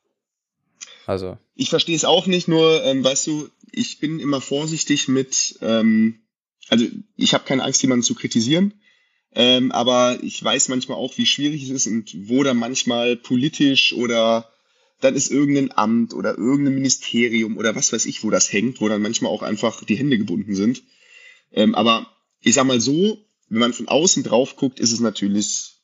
[1.05, 1.37] Also.
[1.53, 6.23] Ich verstehe es auch nicht, nur, ähm, weißt du, ich bin immer vorsichtig mit, ähm,
[6.67, 6.83] also
[7.15, 8.73] ich habe keine Angst, jemanden zu kritisieren.
[9.35, 13.93] Ähm, aber ich weiß manchmal auch, wie schwierig es ist und wo da manchmal politisch
[13.93, 14.49] oder
[15.01, 18.87] dann ist irgendein Amt oder irgendein Ministerium oder was weiß ich, wo das hängt, wo
[18.87, 20.83] dann manchmal auch einfach die Hände gebunden sind.
[21.51, 22.07] Ähm, aber
[22.41, 25.75] ich sag mal so, wenn man von außen drauf guckt, ist es natürlich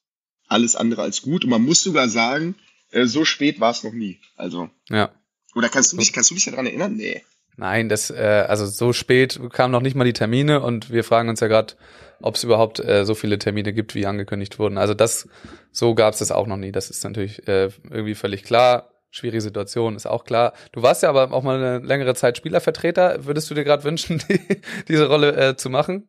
[0.47, 1.43] alles andere als gut.
[1.43, 2.55] Und man muss sogar sagen,
[2.91, 4.19] äh, so spät war es noch nie.
[4.35, 4.69] Also.
[4.89, 5.13] Ja.
[5.55, 6.95] Oder kannst du dich, kannst du dich daran erinnern?
[6.95, 7.21] Nee.
[7.57, 11.29] Nein, das, äh, also so spät kamen noch nicht mal die Termine und wir fragen
[11.29, 11.73] uns ja gerade,
[12.21, 14.77] ob es überhaupt äh, so viele Termine gibt, wie angekündigt wurden.
[14.77, 15.27] Also das,
[15.71, 16.71] so gab es das auch noch nie.
[16.71, 18.87] Das ist natürlich äh, irgendwie völlig klar.
[19.13, 20.53] Schwierige Situation, ist auch klar.
[20.71, 23.25] Du warst ja aber auch mal eine längere Zeit Spielervertreter.
[23.25, 24.39] Würdest du dir gerade wünschen, die,
[24.87, 26.07] diese Rolle äh, zu machen?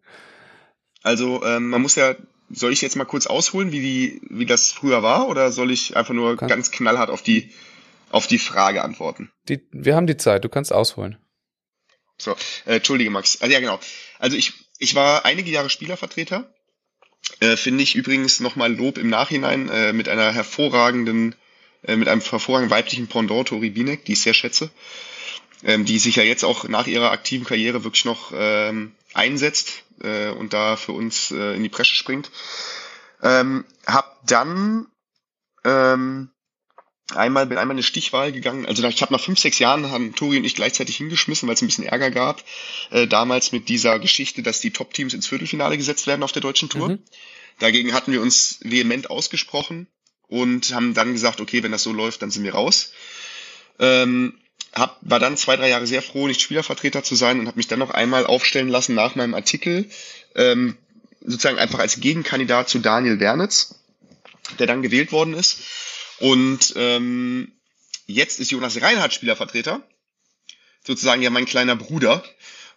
[1.03, 2.15] Also ähm, man muss ja,
[2.51, 5.97] soll ich jetzt mal kurz ausholen, wie die, wie das früher war, oder soll ich
[5.97, 7.51] einfach nur Kann- ganz knallhart auf die
[8.13, 9.33] auf die Frage antworten?
[9.49, 11.17] Die, wir haben die Zeit, du kannst ausholen.
[12.23, 13.41] So, äh, entschuldige Max.
[13.41, 13.81] Also ja genau.
[14.19, 16.53] Also ich ich war einige Jahre Spielervertreter.
[17.41, 21.35] Äh, Finde ich übrigens nochmal Lob im Nachhinein äh, mit einer hervorragenden,
[21.85, 24.71] äh, mit einem hervorragenden weiblichen Pendant, Tori Binek, die ich sehr schätze,
[25.65, 30.31] ähm, die sich ja jetzt auch nach ihrer aktiven Karriere wirklich noch ähm, einsetzt äh,
[30.31, 32.31] und da für uns äh, in die Bresche springt.
[33.23, 34.89] Ähm, hab dann
[35.65, 36.32] ähm,
[37.17, 38.67] einmal bin einmal eine Stichwahl gegangen.
[38.67, 41.63] Also ich habe nach fünf, sechs Jahren haben Tori und ich gleichzeitig hingeschmissen, weil es
[41.63, 42.45] ein bisschen Ärger gab.
[42.91, 46.69] Äh, damals mit dieser Geschichte, dass die Top-Teams ins Viertelfinale gesetzt werden auf der deutschen
[46.69, 46.91] Tour.
[46.91, 46.99] Mhm.
[47.59, 49.87] Dagegen hatten wir uns vehement ausgesprochen
[50.29, 52.93] und haben dann gesagt, okay, wenn das so läuft, dann sind wir raus.
[53.79, 54.39] Ähm,
[54.73, 57.69] hab, war dann zwei, drei Jahre sehr froh, nicht Spielervertreter zu sein und habe mich
[57.69, 59.89] dann noch einmal aufstellen lassen nach meinem Artikel,
[60.35, 60.77] ähm,
[61.21, 63.75] sozusagen einfach als Gegenkandidat zu Daniel Wernitz,
[64.59, 65.61] der dann gewählt worden ist.
[66.23, 67.51] Und ähm,
[68.07, 69.83] jetzt ist Jonas Reinhardt Spielervertreter,
[70.87, 72.23] sozusagen ja mein kleiner Bruder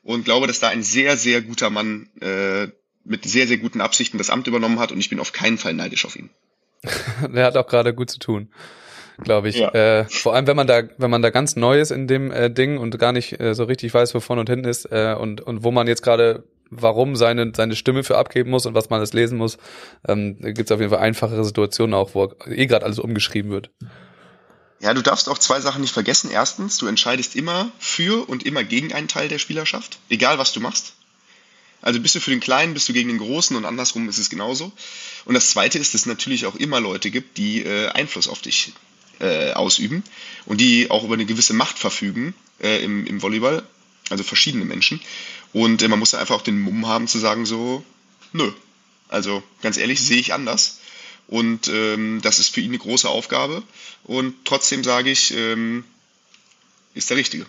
[0.01, 2.69] und glaube, dass da ein sehr, sehr guter Mann äh,
[3.03, 5.75] mit sehr, sehr guten Absichten das Amt übernommen hat und ich bin auf keinen Fall
[5.75, 6.31] neidisch auf ihn.
[7.35, 8.51] Der hat auch gerade gut zu tun,
[9.19, 9.57] glaube ich.
[9.57, 9.69] Ja.
[9.69, 12.49] Äh, vor allem, wenn man da, wenn man da ganz neu ist in dem äh,
[12.49, 15.41] Ding und gar nicht äh, so richtig weiß, wo vorne und hinten ist äh, und
[15.41, 18.99] und wo man jetzt gerade warum seine seine Stimme für abgeben muss und was man
[18.99, 19.57] alles lesen muss,
[20.07, 23.69] ähm, gibt es auf jeden Fall einfachere Situationen auch, wo eh gerade alles umgeschrieben wird.
[24.81, 26.29] Ja, du darfst auch zwei Sachen nicht vergessen.
[26.31, 30.59] Erstens, du entscheidest immer für und immer gegen einen Teil der Spielerschaft, egal was du
[30.59, 30.93] machst.
[31.81, 34.29] Also bist du für den Kleinen, bist du gegen den Großen und andersrum ist es
[34.29, 34.71] genauso.
[35.25, 38.41] Und das Zweite ist, dass es natürlich auch immer Leute gibt, die äh, Einfluss auf
[38.41, 38.73] dich
[39.19, 40.03] äh, ausüben
[40.45, 43.63] und die auch über eine gewisse Macht verfügen äh, im, im Volleyball,
[44.09, 45.01] also verschiedene Menschen.
[45.53, 47.83] Und äh, man muss einfach auch den Mumm haben zu sagen so,
[48.33, 48.51] nö,
[49.09, 50.79] also ganz ehrlich, sehe ich anders.
[51.27, 53.63] Und ähm, das ist für ihn eine große Aufgabe.
[54.03, 55.83] Und trotzdem sage ich, ähm,
[56.93, 57.45] ist der Richtige.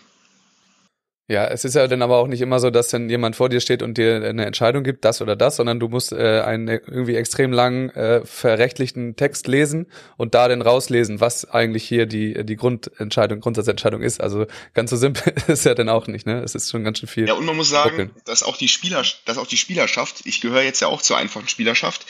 [1.29, 3.61] Ja, es ist ja dann aber auch nicht immer so, dass dann jemand vor dir
[3.61, 7.17] steht und dir eine Entscheidung gibt, das oder das, sondern du musst äh, einen irgendwie
[7.17, 9.87] extrem langen, äh, verrechtlichten Text lesen
[10.17, 14.21] und da dann rauslesen, was eigentlich hier die, die Grundentscheidung, Grundsatzentscheidung ist.
[14.21, 16.43] Also ganz so simpel ist ja dann auch nicht, ne?
[16.45, 17.27] Es ist schon ganz schön viel.
[17.27, 18.11] Ja, und man muss sagen, Brooklyn.
[18.25, 21.49] dass auch die Spieler, dass auch die Spielerschaft, ich gehöre jetzt ja auch zur einfachen
[21.49, 22.07] Spielerschaft,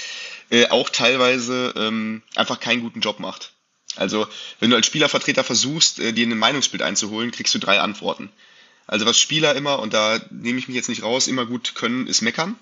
[0.50, 3.52] äh, auch teilweise ähm, einfach keinen guten Job macht.
[3.96, 4.26] Also,
[4.61, 8.31] wenn du als Spielervertreter versuchst, äh, dir ein Meinungsbild einzuholen, kriegst du drei Antworten.
[8.87, 12.07] Also was Spieler immer, und da nehme ich mich jetzt nicht raus, immer gut können,
[12.07, 12.57] ist meckern.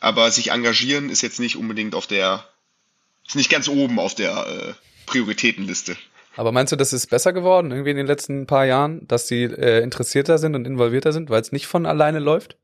[0.00, 2.46] Aber sich engagieren ist jetzt nicht unbedingt auf der,
[3.26, 4.74] ist nicht ganz oben auf der äh,
[5.06, 5.96] Prioritätenliste.
[6.36, 9.44] Aber meinst du, das ist besser geworden irgendwie in den letzten paar Jahren, dass die
[9.44, 12.58] äh, interessierter sind und involvierter sind, weil es nicht von alleine läuft?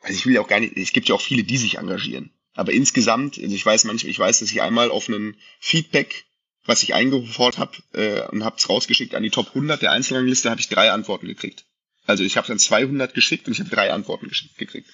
[0.00, 2.30] Also ich will ja auch gar nicht, es gibt ja auch viele, die sich engagieren.
[2.54, 6.25] Aber insgesamt, also ich weiß manchmal, ich weiß, dass ich einmal auf einen Feedback,
[6.66, 10.50] was ich eingefordert habe äh, und habe es rausgeschickt an die Top 100 der Einzelrangliste,
[10.50, 11.64] habe ich drei Antworten gekriegt.
[12.06, 14.90] Also ich habe dann 200 geschickt und ich habe drei Antworten gekriegt.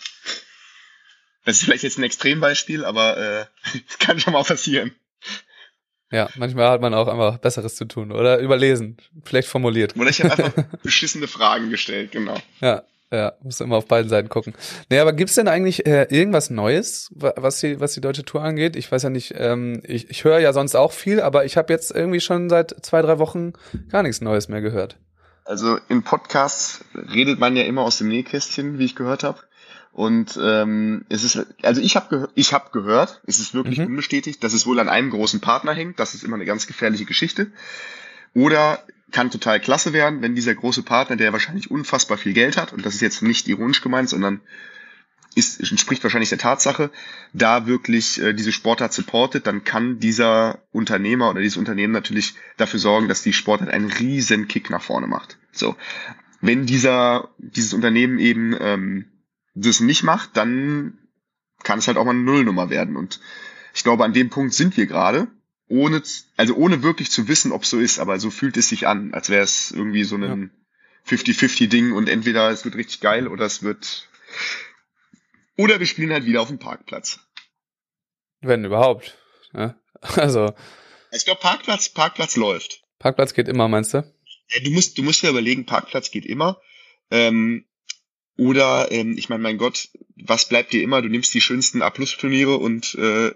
[1.44, 3.46] Das ist vielleicht jetzt ein Extrembeispiel, aber äh,
[3.98, 4.94] kann schon mal passieren.
[6.10, 9.96] Ja, manchmal hat man auch einfach Besseres zu tun oder überlesen, schlecht formuliert.
[9.96, 12.36] Oder ich habe einfach beschissene Fragen gestellt, genau.
[12.60, 14.54] Ja, ja, muss immer auf beiden Seiten gucken.
[14.90, 18.42] Nee, aber gibt's denn eigentlich äh, irgendwas Neues, wa- was die, was die deutsche Tour
[18.42, 18.74] angeht?
[18.74, 21.72] Ich weiß ja nicht, ähm, ich, ich höre ja sonst auch viel, aber ich habe
[21.72, 23.52] jetzt irgendwie schon seit zwei, drei Wochen
[23.90, 24.96] gar nichts Neues mehr gehört.
[25.44, 29.38] Also in Podcasts redet man ja immer aus dem Nähkästchen, wie ich gehört habe.
[29.94, 33.86] Und ähm, es ist, also ich habe ich habe gehört, es ist wirklich Mhm.
[33.88, 36.00] unbestätigt, dass es wohl an einem großen Partner hängt.
[36.00, 37.48] Das ist immer eine ganz gefährliche Geschichte.
[38.34, 38.78] Oder
[39.12, 42.84] kann total klasse werden, wenn dieser große Partner, der wahrscheinlich unfassbar viel Geld hat, und
[42.84, 44.40] das ist jetzt nicht ironisch gemeint, sondern
[45.34, 46.90] ist, entspricht wahrscheinlich der Tatsache,
[47.32, 52.80] da wirklich äh, diese Sportart supportet, dann kann dieser Unternehmer oder dieses Unternehmen natürlich dafür
[52.80, 55.38] sorgen, dass die Sportart einen riesen Kick nach vorne macht.
[55.52, 55.76] So,
[56.40, 59.06] wenn dieser dieses Unternehmen eben ähm,
[59.54, 60.98] das nicht macht, dann
[61.62, 62.96] kann es halt auch mal eine Nullnummer werden.
[62.96, 63.20] Und
[63.74, 65.28] ich glaube, an dem Punkt sind wir gerade,
[65.68, 66.02] ohne,
[66.36, 69.30] also ohne wirklich zu wissen, ob so ist, aber so fühlt es sich an, als
[69.30, 70.50] wäre es irgendwie so ein
[71.06, 74.08] 50-50-Ding und entweder es wird richtig geil oder es wird
[75.56, 77.20] oder wir spielen halt wieder auf dem Parkplatz.
[78.40, 79.18] Wenn überhaupt.
[79.54, 79.76] Ja?
[80.00, 80.54] Also,
[81.10, 82.82] Ich glaube, Parkplatz, Parkplatz läuft.
[82.98, 83.98] Parkplatz geht immer, meinst du?
[84.48, 86.58] Ja, du musst, du musst ja überlegen, Parkplatz geht immer.
[87.10, 87.66] Ähm,
[88.38, 91.02] oder, ähm, ich meine, mein Gott, was bleibt dir immer?
[91.02, 93.34] Du nimmst die schönsten A-Plus-Turniere und äh,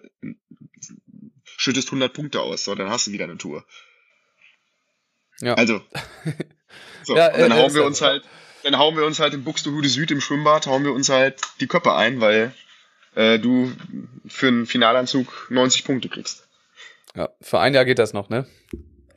[1.56, 3.64] schüttest 100 Punkte aus, so, dann hast du wieder eine Tour.
[5.40, 5.54] Ja.
[5.54, 5.80] Also,
[7.02, 8.24] so, Ja, dann äh, hauen ist wir uns halt,
[8.62, 11.66] dann hauen wir uns halt in Buxtehude Süd im Schwimmbad, hauen wir uns halt die
[11.66, 12.52] Köpfe ein, weil
[13.14, 13.72] äh, du
[14.26, 16.48] für einen Finalanzug 90 Punkte kriegst.
[17.14, 18.46] Ja, für ein Jahr geht das noch, ne?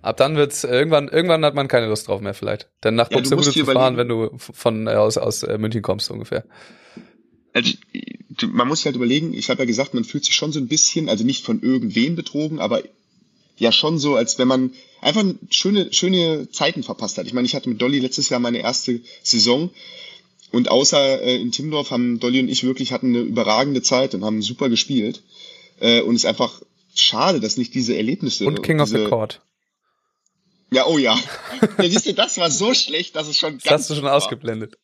[0.01, 2.69] Ab dann wird's irgendwann irgendwann hat man keine Lust drauf mehr vielleicht.
[2.81, 6.09] Dann nach Ja, Buxtehude zu fahren, wenn du von äh, aus aus äh, München kommst
[6.09, 6.45] ungefähr.
[7.53, 7.73] Also,
[8.47, 10.67] man muss sich halt überlegen, ich habe ja gesagt, man fühlt sich schon so ein
[10.67, 12.83] bisschen, also nicht von irgendwen betrogen, aber
[13.57, 17.25] ja schon so, als wenn man einfach schöne, schöne Zeiten verpasst hat.
[17.25, 19.69] Ich meine, ich hatte mit Dolly letztes Jahr meine erste Saison
[20.51, 24.23] und außer äh, in Timmendorf haben Dolly und ich wirklich hatten eine überragende Zeit und
[24.23, 25.21] haben super gespielt.
[25.79, 26.61] Äh, und es ist einfach
[26.95, 29.41] schade, dass nicht diese Erlebnisse Und King of diese, the Court.
[30.71, 31.17] Ja, oh ja.
[31.77, 31.89] ja.
[31.89, 34.13] Siehst du, das war so schlecht, dass es schon Das ganz hast du schon war.
[34.13, 34.77] ausgeblendet.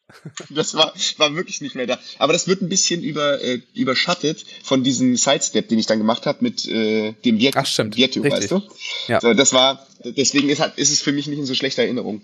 [0.49, 1.99] Das war, war wirklich nicht mehr da.
[2.17, 6.25] Aber das wird ein bisschen über, äh, überschattet von diesem Sidestep, den ich dann gemacht
[6.25, 7.97] habe mit äh, dem Viet Ach, stimmt.
[7.97, 8.41] Vietu, Richtig.
[8.41, 8.61] weißt du?
[9.07, 9.21] Ja.
[9.21, 12.21] So, das war, deswegen ist, ist es für mich nicht in so schlechter Erinnerung.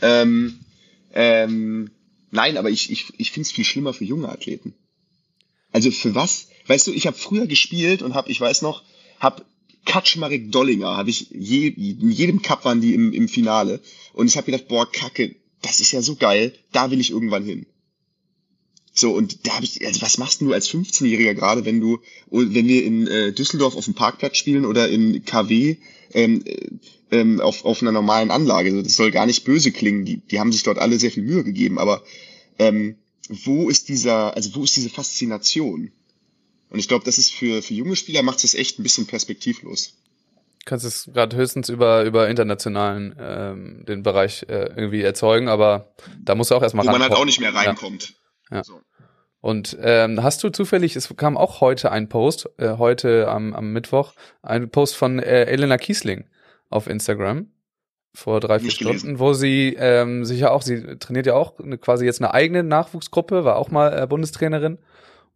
[0.00, 0.60] Ähm,
[1.12, 1.90] ähm,
[2.30, 4.74] nein, aber ich, ich, ich finde es viel schlimmer für junge Athleten.
[5.72, 6.48] Also für was?
[6.68, 8.82] Weißt du, ich habe früher gespielt und habe, ich weiß noch,
[9.18, 9.44] habe
[9.86, 13.80] Kaczmarek Dollinger, habe ich je, in jedem Cup waren die im, im Finale
[14.12, 17.44] und ich habe gedacht, boah, Kacke, das ist ja so geil, da will ich irgendwann
[17.44, 17.66] hin.
[18.92, 22.66] So, und da habe ich, also was machst du als 15-Jähriger gerade, wenn du, wenn
[22.66, 25.76] wir in äh, Düsseldorf auf dem Parkplatz spielen oder in KW
[26.14, 26.68] ähm, äh,
[27.10, 28.82] ähm, auf, auf einer normalen Anlage?
[28.82, 31.44] Das soll gar nicht böse klingen, die, die haben sich dort alle sehr viel Mühe
[31.44, 32.02] gegeben, aber
[32.58, 32.96] ähm,
[33.28, 35.92] wo ist dieser, also wo ist diese Faszination?
[36.70, 39.94] Und ich glaube, das ist für, für junge Spieler macht es echt ein bisschen perspektivlos.
[40.64, 46.34] kannst es gerade höchstens über über internationalen ähm, den Bereich äh, irgendwie erzeugen, aber da
[46.34, 47.22] musst du auch erstmal Wo man halt rankommen.
[47.22, 48.14] auch nicht mehr reinkommt.
[48.50, 48.64] Ja.
[48.64, 48.80] So.
[49.40, 53.72] Und ähm, hast du zufällig, es kam auch heute ein Post, äh, heute am, am
[53.72, 56.24] Mittwoch, ein Post von äh, Elena Kiesling
[56.68, 57.48] auf Instagram
[58.12, 59.18] vor drei, vier Nicht Stunden, gelesen.
[59.20, 62.64] wo sie ähm, sich ja auch, sie trainiert ja auch eine, quasi jetzt eine eigene
[62.64, 64.78] Nachwuchsgruppe, war auch mal äh, Bundestrainerin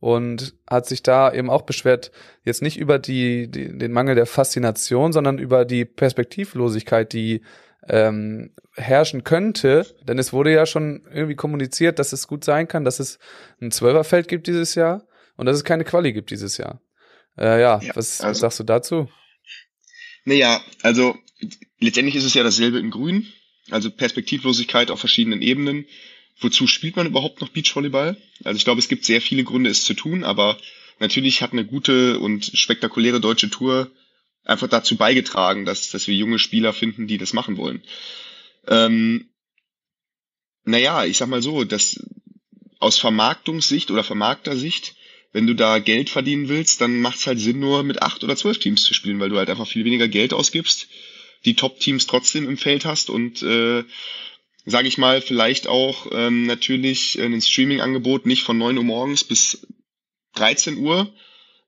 [0.00, 2.10] und hat sich da eben auch beschwert,
[2.44, 7.42] jetzt nicht über die, die den Mangel der Faszination, sondern über die Perspektivlosigkeit, die
[7.88, 12.84] ähm, herrschen könnte, denn es wurde ja schon irgendwie kommuniziert, dass es gut sein kann,
[12.84, 13.18] dass es
[13.60, 16.80] ein Zwölferfeld gibt dieses Jahr und dass es keine Quali gibt dieses Jahr.
[17.38, 19.08] Äh, ja, Ja, was, was also- sagst du dazu?
[20.24, 21.16] Naja, also
[21.78, 23.26] letztendlich ist es ja dasselbe in Grün,
[23.70, 25.86] also Perspektivlosigkeit auf verschiedenen Ebenen.
[26.40, 28.16] Wozu spielt man überhaupt noch Beachvolleyball?
[28.44, 30.58] Also ich glaube, es gibt sehr viele Gründe, es zu tun, aber
[30.98, 33.90] natürlich hat eine gute und spektakuläre deutsche Tour
[34.44, 37.82] einfach dazu beigetragen, dass, dass wir junge Spieler finden, die das machen wollen.
[38.66, 39.28] Ähm,
[40.64, 42.02] naja, ich sag mal so, dass
[42.78, 44.94] aus Vermarktungssicht oder Vermarktersicht,
[45.32, 48.36] wenn du da Geld verdienen willst, dann macht es halt Sinn, nur mit acht oder
[48.36, 50.88] zwölf Teams zu spielen, weil du halt einfach viel weniger Geld ausgibst,
[51.44, 53.84] die Top-Teams trotzdem im Feld hast und äh,
[54.66, 59.66] sage ich mal, vielleicht auch ähm, natürlich ein Streaming-Angebot nicht von 9 Uhr morgens bis
[60.34, 61.12] 13 Uhr,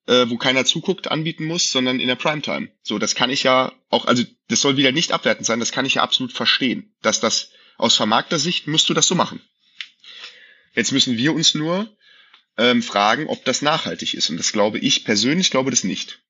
[0.07, 2.69] äh, wo keiner zuguckt, anbieten muss, sondern in der Primetime.
[2.83, 5.87] So, das kann ich ja auch, also das soll wieder nicht abwertend sein, das kann
[5.87, 9.41] ich ja absolut verstehen, dass das aus Vermarkter-Sicht musst du das so machen.
[10.75, 11.89] Jetzt müssen wir uns nur
[12.57, 14.31] ähm, fragen, ob das nachhaltig ist.
[14.31, 16.21] Und das glaube ich persönlich glaube das nicht.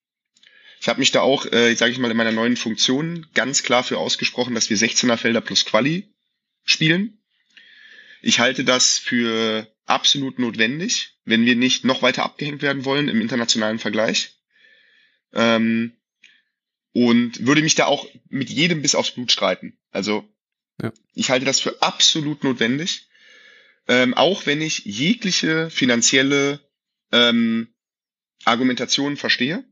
[0.81, 3.83] Ich habe mich da auch, äh, sage ich mal, in meiner neuen Funktion ganz klar
[3.83, 6.12] für ausgesprochen, dass wir 16er Felder plus Quali
[6.63, 7.19] spielen.
[8.21, 13.21] Ich halte das für absolut notwendig, wenn wir nicht noch weiter abgehängt werden wollen im
[13.21, 14.37] internationalen Vergleich.
[15.33, 15.93] Ähm,
[16.93, 19.77] und würde mich da auch mit jedem bis aufs Blut streiten.
[19.91, 20.27] Also
[20.81, 20.93] Ja.
[21.13, 23.07] ich halte das für absolut notwendig.
[23.87, 26.61] Ähm, auch wenn ich jegliche finanzielle
[27.11, 27.73] ähm,
[28.45, 29.65] Argumentation verstehe.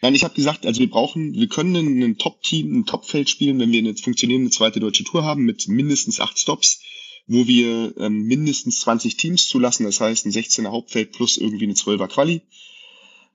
[0.00, 3.72] Nein, ich habe gesagt, also wir brauchen, wir können ein, Top-Team, ein Top-Feld spielen, wenn
[3.72, 6.80] wir eine funktionierende zweite deutsche Tour haben mit mindestens acht Stops,
[7.26, 11.74] wo wir ähm, mindestens 20 Teams zulassen, das heißt ein 16er Hauptfeld plus irgendwie eine
[11.74, 12.42] 12er Quali.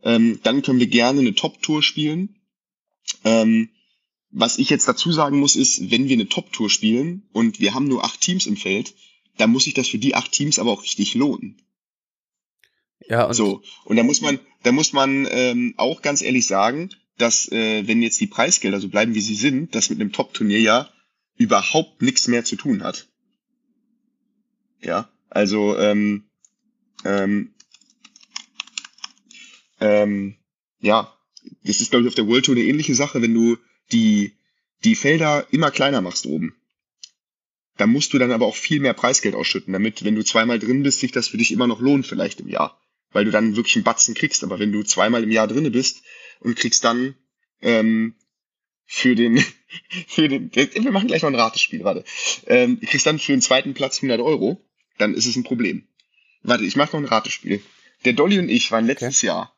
[0.04, 2.36] Ähm, dann können wir gerne eine Top-Tour spielen.
[3.24, 3.70] Ähm,
[4.32, 7.88] was ich jetzt dazu sagen muss, ist, wenn wir eine Top-Tour spielen und wir haben
[7.88, 8.94] nur acht Teams im Feld,
[9.38, 11.62] dann muss sich das für die acht Teams aber auch richtig lohnen.
[13.08, 16.90] Ja, und so, und da muss man, da muss man ähm, auch ganz ehrlich sagen,
[17.18, 20.60] dass äh, wenn jetzt die Preisgelder so bleiben, wie sie sind, das mit einem Top-Turnier
[20.60, 20.90] ja
[21.38, 23.08] überhaupt nichts mehr zu tun hat.
[24.82, 26.26] Ja, also ähm,
[27.06, 27.54] ähm,
[29.80, 30.36] ähm,
[30.80, 31.14] ja,
[31.64, 33.58] das ist glaube ich auf der World Tour eine ähnliche Sache, wenn du
[33.92, 34.34] die
[34.84, 36.56] die Felder immer kleiner machst oben,
[37.78, 40.84] dann musst du dann aber auch viel mehr Preisgeld ausschütten, damit, wenn du zweimal drin
[40.84, 42.80] bist, sich das für dich immer noch lohnt vielleicht im Jahr.
[43.14, 44.44] Weil du dann wirklich einen Batzen kriegst.
[44.44, 46.04] Aber wenn du zweimal im Jahr drinne bist
[46.40, 47.16] und kriegst dann
[47.62, 48.16] ähm,
[48.86, 49.38] für den,
[50.08, 52.04] für den, wir machen gleich noch ein Ratespiel, warte,
[52.48, 54.62] ähm, kriegst dann für den zweiten Platz 100 Euro,
[54.98, 55.88] dann ist es ein Problem.
[56.42, 57.62] Warte, ich mache noch ein Ratespiel.
[58.06, 59.28] Der Dolly und ich waren letztes okay.
[59.28, 59.54] Jahr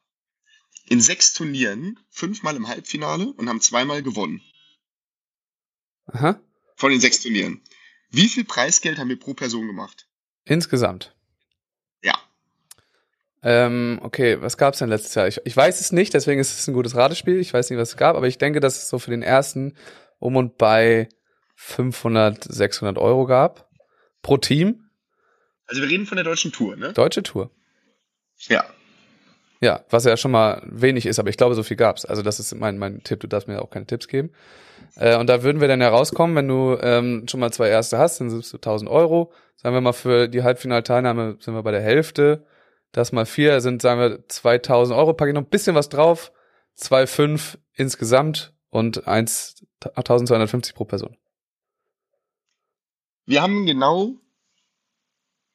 [0.88, 4.42] in sechs Turnieren, fünfmal im Halbfinale und haben zweimal gewonnen.
[6.08, 6.40] Aha.
[6.76, 7.62] Von den sechs Turnieren.
[8.10, 10.08] Wie viel Preisgeld haben wir pro Person gemacht?
[10.44, 11.15] Insgesamt.
[13.48, 15.28] Ähm, okay, was gab es denn letztes Jahr?
[15.28, 17.40] Ich, ich weiß es nicht, deswegen ist es ein gutes Ratespiel.
[17.40, 19.76] Ich weiß nicht, was es gab, aber ich denke, dass es so für den ersten
[20.18, 21.10] um und bei
[21.56, 23.70] 500, 600 Euro gab.
[24.24, 24.90] Pro Team.
[25.68, 26.92] Also wir reden von der deutschen Tour, ne?
[26.94, 27.52] Deutsche Tour.
[28.48, 28.66] Ja.
[29.62, 32.04] Ja, was ja schon mal wenig ist, aber ich glaube, so viel gab's.
[32.04, 33.20] Also das ist mein, mein Tipp.
[33.20, 34.32] Du darfst mir auch keine Tipps geben.
[34.96, 38.20] Äh, und da würden wir dann herauskommen, wenn du ähm, schon mal zwei Erste hast,
[38.20, 39.32] dann sind es so 1000 Euro.
[39.56, 42.44] Sagen wir mal, für die Halbfinalteilnahme sind wir bei der Hälfte.
[42.96, 45.14] Das mal vier sind, sagen wir, 2000 Euro.
[45.14, 46.32] Packe ich noch ein bisschen was drauf.
[46.80, 51.18] 2,5 insgesamt und 1, 1250 pro Person.
[53.26, 54.16] Wir haben genau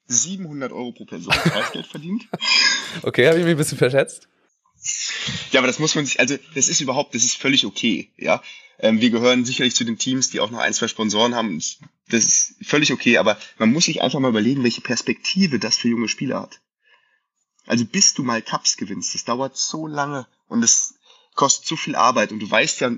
[0.04, 2.28] 700 Euro pro Person Preisgeld verdient.
[3.00, 4.28] Okay, habe ich mich ein bisschen verschätzt.
[5.50, 8.42] Ja, aber das muss man sich, also das ist überhaupt, das ist völlig okay, ja.
[8.78, 11.56] Ähm, wir gehören sicherlich zu den Teams, die auch noch ein, zwei Sponsoren haben.
[12.10, 15.88] Das ist völlig okay, aber man muss sich einfach mal überlegen, welche Perspektive das für
[15.88, 16.60] junge Spieler hat.
[17.70, 20.94] Also bis du mal Cups gewinnst, das dauert so lange und es
[21.36, 22.90] kostet so viel Arbeit und du weißt ja,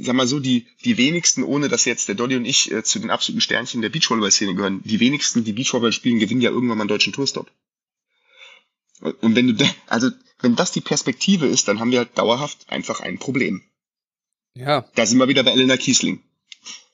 [0.00, 3.00] sag mal so, die, die wenigsten, ohne dass jetzt der Dolly und ich äh, zu
[3.00, 6.84] den absoluten Sternchen der Beachvolleyball-Szene gehören, die wenigsten, die Beachvolleyball spielen, gewinnen ja irgendwann mal
[6.84, 7.50] einen deutschen Tourstop.
[9.02, 10.08] Und wenn du, da, also,
[10.40, 13.62] wenn das die Perspektive ist, dann haben wir halt dauerhaft einfach ein Problem.
[14.54, 14.90] Ja.
[14.94, 16.22] Da sind wir wieder bei Elena Kiesling.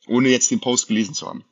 [0.09, 1.45] Ohne jetzt den Post gelesen zu haben.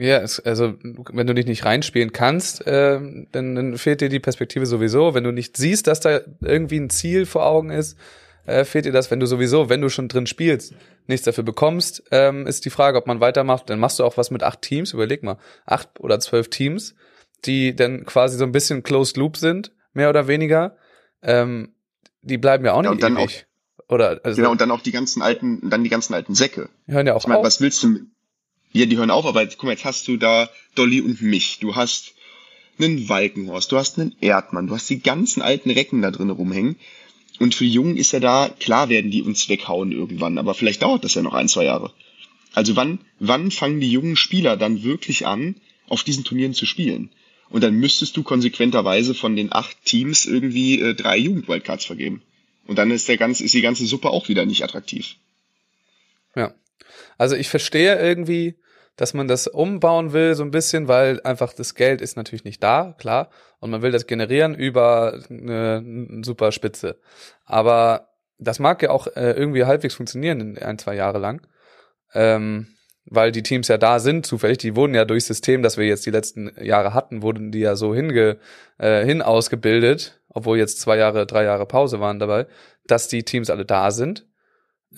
[0.00, 2.98] Ja, es, also wenn du dich nicht reinspielen kannst, äh,
[3.32, 5.12] dann, dann fehlt dir die Perspektive sowieso.
[5.12, 7.98] Wenn du nicht siehst, dass da irgendwie ein Ziel vor Augen ist,
[8.46, 10.72] äh, fehlt dir das, wenn du sowieso, wenn du schon drin spielst,
[11.06, 13.68] nichts dafür bekommst, ähm, ist die Frage, ob man weitermacht.
[13.68, 15.36] Dann machst du auch was mit acht Teams, überleg mal,
[15.66, 16.94] acht oder zwölf Teams,
[17.44, 20.78] die dann quasi so ein bisschen closed loop sind, mehr oder weniger.
[21.20, 21.74] Ähm,
[22.22, 23.46] die bleiben ja auch nicht ja, und dann ewig.
[23.86, 26.70] Auch, oder also, genau und dann auch die ganzen alten, dann die ganzen alten Säcke.
[26.86, 27.44] Hören ja auch ich meine, auf.
[27.44, 27.98] was willst du?
[28.72, 31.58] Ja, die hören auf, aber guck mal, jetzt hast du da Dolly und mich.
[31.58, 32.14] Du hast
[32.78, 36.76] einen Walkenhorst, du hast einen Erdmann, du hast die ganzen alten Recken da drin rumhängen.
[37.38, 40.82] Und für die Jungen ist ja da, klar werden die uns weghauen irgendwann, aber vielleicht
[40.82, 41.92] dauert das ja noch ein, zwei Jahre.
[42.52, 45.56] Also wann, wann fangen die jungen Spieler dann wirklich an,
[45.88, 47.10] auf diesen Turnieren zu spielen?
[47.48, 52.22] Und dann müsstest du konsequenterweise von den acht Teams irgendwie äh, drei Jugendwildcards vergeben.
[52.66, 55.16] Und dann ist der ganze, ist die ganze Suppe auch wieder nicht attraktiv.
[56.36, 56.54] Ja.
[57.20, 58.58] Also ich verstehe irgendwie,
[58.96, 62.62] dass man das umbauen will, so ein bisschen, weil einfach das Geld ist natürlich nicht
[62.62, 63.28] da, klar.
[63.58, 66.98] Und man will das generieren über eine, eine super Spitze.
[67.44, 71.46] Aber das mag ja auch äh, irgendwie halbwegs funktionieren in ein, zwei Jahre lang.
[72.14, 72.68] Ähm,
[73.04, 76.06] weil die Teams ja da sind, zufällig, die wurden ja durchs System, das wir jetzt
[76.06, 78.38] die letzten Jahre hatten, wurden die ja so hinge,
[78.78, 82.46] äh, hin ausgebildet, obwohl jetzt zwei Jahre, drei Jahre Pause waren dabei,
[82.86, 84.26] dass die Teams alle da sind.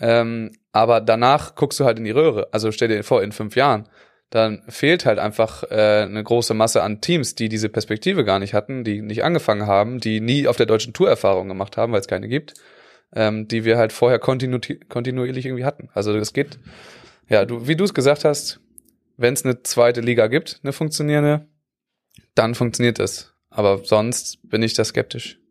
[0.00, 2.48] Ähm, aber danach guckst du halt in die Röhre.
[2.52, 3.88] Also stell dir vor, in fünf Jahren,
[4.30, 8.54] dann fehlt halt einfach äh, eine große Masse an Teams, die diese Perspektive gar nicht
[8.54, 12.00] hatten, die nicht angefangen haben, die nie auf der deutschen Tour Erfahrung gemacht haben, weil
[12.00, 12.54] es keine gibt,
[13.14, 14.58] ähm, die wir halt vorher kontinu
[14.88, 15.90] kontinuierlich irgendwie hatten.
[15.92, 16.58] Also das geht,
[17.28, 18.60] ja, du, wie du es gesagt hast,
[19.18, 21.46] wenn es eine zweite Liga gibt, eine funktionierende,
[22.34, 23.34] dann funktioniert das.
[23.50, 25.41] Aber sonst bin ich da skeptisch.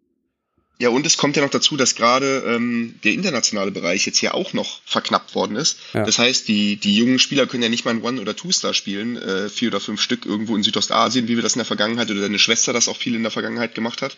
[0.80, 4.34] Ja, und es kommt ja noch dazu, dass gerade ähm, der internationale Bereich jetzt ja
[4.34, 5.78] auch noch verknappt worden ist.
[5.94, 6.04] Ja.
[6.04, 9.16] Das heißt, die, die jungen Spieler können ja nicht mal ein One- oder Two-Star spielen,
[9.16, 12.22] äh, vier oder fünf Stück irgendwo in Südostasien, wie wir das in der Vergangenheit oder
[12.22, 14.18] deine Schwester das auch viel in der Vergangenheit gemacht hat.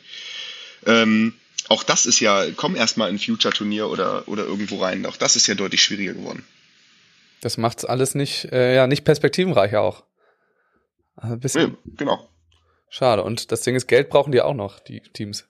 [0.86, 1.34] Ähm,
[1.70, 5.06] auch das ist ja, komm erstmal in Future-Turnier oder, oder irgendwo rein.
[5.06, 6.46] Auch das ist ja deutlich schwieriger geworden.
[7.42, 10.04] Das macht's alles nicht, äh, ja, nicht perspektivenreicher auch.
[11.16, 11.72] Also ein bisschen.
[11.72, 12.30] Ja, genau.
[12.90, 13.24] Schade.
[13.24, 15.46] Und das Ding ist, Geld brauchen die auch noch, die Teams.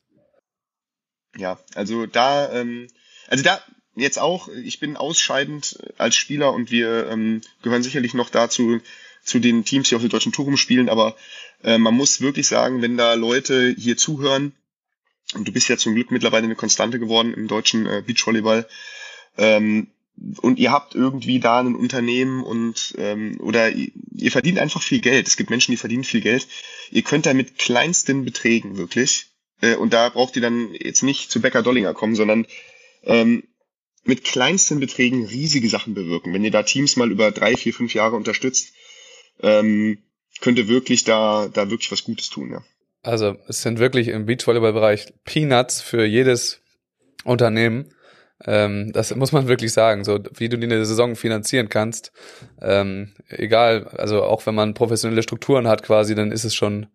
[1.38, 2.88] Ja, also da, ähm,
[3.28, 3.62] also da
[3.96, 8.82] jetzt auch, ich bin ausscheidend als Spieler und wir ähm, gehören sicherlich noch dazu,
[9.24, 11.16] zu den Teams, die auf der deutschen Tour rumspielen, aber
[11.64, 14.54] äh, man muss wirklich sagen, wenn da Leute hier zuhören,
[15.34, 18.68] und du bist ja zum Glück mittlerweile eine Konstante geworden im deutschen äh, Beachvolleyball,
[19.38, 19.88] ähm,
[20.42, 25.00] und ihr habt irgendwie da ein Unternehmen und ähm, oder ihr, ihr verdient einfach viel
[25.00, 25.28] Geld.
[25.28, 26.48] Es gibt Menschen, die verdienen viel Geld.
[26.92, 29.33] Ihr könnt da mit kleinsten Beträgen wirklich
[29.64, 32.46] äh, und da braucht ihr dann jetzt nicht zu Becker Dollinger kommen, sondern
[33.04, 33.44] ähm,
[34.04, 36.34] mit kleinsten Beträgen riesige Sachen bewirken.
[36.34, 38.74] Wenn ihr da Teams mal über drei, vier, fünf Jahre unterstützt,
[39.40, 40.00] ähm,
[40.42, 42.64] könnt ihr wirklich da, da wirklich was Gutes tun, ja.
[43.02, 46.62] Also es sind wirklich im Beachvolleyball-Bereich Peanuts für jedes
[47.26, 47.94] Unternehmen.
[48.46, 52.12] Ähm, das muss man wirklich sagen, so wie du die eine Saison finanzieren kannst.
[52.62, 56.88] Ähm, egal, also auch wenn man professionelle Strukturen hat quasi, dann ist es schon,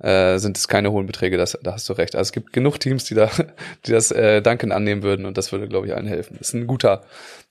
[0.00, 2.14] äh, sind es keine hohen Beträge, das, da hast du recht.
[2.14, 3.30] Also es gibt genug Teams, die da,
[3.86, 6.36] die das äh, Danken annehmen würden und das würde, glaube ich, allen helfen.
[6.38, 7.04] Das ist ein guter,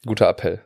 [0.06, 0.62] guter Appell.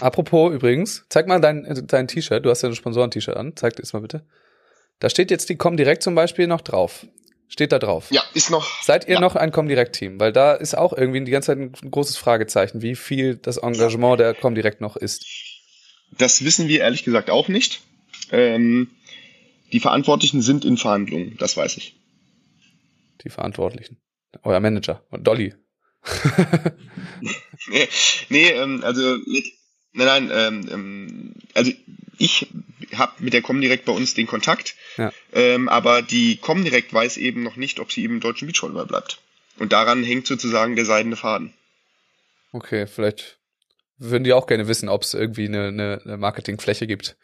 [0.00, 2.44] Apropos übrigens, zeig mal dein, dein T-Shirt.
[2.44, 3.56] Du hast ja ein Sponsoren-T-Shirt an.
[3.56, 4.26] Zeig das mal bitte.
[4.98, 7.06] Da steht jetzt die Comdirect zum Beispiel noch drauf.
[7.48, 8.08] Steht da drauf.
[8.10, 8.82] Ja, ist noch.
[8.82, 9.20] Seid ihr ja.
[9.20, 10.18] noch ein Comdirect-Team?
[10.18, 14.18] Weil da ist auch irgendwie die ganze Zeit ein großes Fragezeichen, wie viel das Engagement
[14.18, 15.24] der Comdirect noch ist.
[16.18, 17.82] Das wissen wir ehrlich gesagt auch nicht.
[18.32, 18.90] Ähm,
[19.72, 22.00] die Verantwortlichen sind in Verhandlungen, das weiß ich.
[23.24, 23.98] Die Verantwortlichen.
[24.42, 25.54] Euer Manager und Dolly.
[27.68, 27.88] nee,
[28.28, 29.46] nee ähm, also mit,
[29.92, 31.72] nein, nein, ähm, ähm, also
[32.18, 32.46] ich
[32.94, 35.12] habe mit der Comdirect bei uns den Kontakt, Ja.
[35.32, 39.20] ähm, aber die Comdirect weiß eben noch nicht, ob sie im deutschen Beachvolleyball bleibt.
[39.58, 41.54] Und daran hängt sozusagen der seidene Faden.
[42.52, 43.38] Okay, vielleicht
[43.98, 47.16] würden die auch gerne wissen, ob es irgendwie eine, eine, eine Marketingfläche gibt.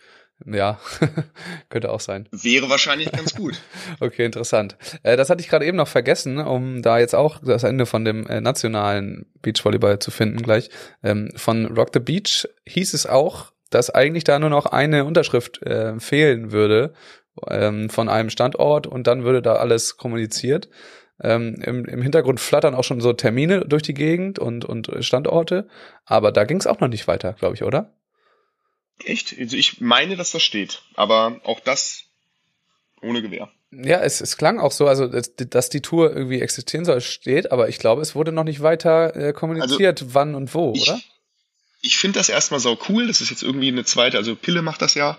[0.46, 0.80] Ja,
[1.68, 2.28] könnte auch sein.
[2.30, 3.60] Wäre wahrscheinlich ganz gut.
[4.00, 4.76] Okay, interessant.
[5.02, 8.04] Äh, das hatte ich gerade eben noch vergessen, um da jetzt auch das Ende von
[8.04, 10.70] dem äh, nationalen Beachvolleyball zu finden gleich.
[11.02, 15.62] Ähm, von Rock the Beach hieß es auch, dass eigentlich da nur noch eine Unterschrift
[15.62, 16.94] äh, fehlen würde
[17.48, 20.68] ähm, von einem Standort und dann würde da alles kommuniziert.
[21.20, 25.68] Ähm, im, Im Hintergrund flattern auch schon so Termine durch die Gegend und, und Standorte,
[26.04, 27.92] aber da ging es auch noch nicht weiter, glaube ich, oder?
[29.04, 29.36] Echt?
[29.38, 30.82] Also ich meine, dass das steht.
[30.94, 32.04] Aber auch das
[33.00, 33.50] ohne Gewehr.
[33.72, 37.70] Ja, es, es klang auch so, also dass, die Tour irgendwie existieren soll, steht, aber
[37.70, 41.00] ich glaube, es wurde noch nicht weiter äh, kommuniziert, also, wann und wo, ich, oder?
[41.80, 43.06] Ich finde das erstmal sau cool.
[43.06, 45.16] Das ist jetzt irgendwie eine zweite, also Pille macht das ja,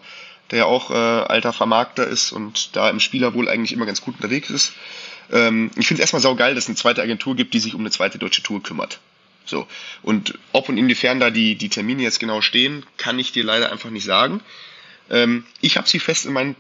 [0.51, 4.01] der ja auch äh, alter Vermarkter ist und da im Spieler wohl eigentlich immer ganz
[4.01, 4.73] gut unterwegs ist.
[5.31, 7.73] Ähm, ich finde es erstmal sau geil, dass es eine zweite Agentur gibt, die sich
[7.73, 8.99] um eine zweite deutsche Tour kümmert.
[9.45, 9.67] So.
[10.01, 13.71] Und ob und inwiefern da die, die Termine jetzt genau stehen, kann ich dir leider
[13.71, 14.41] einfach nicht sagen.
[15.09, 16.55] Ähm, ich habe sie fest in meinen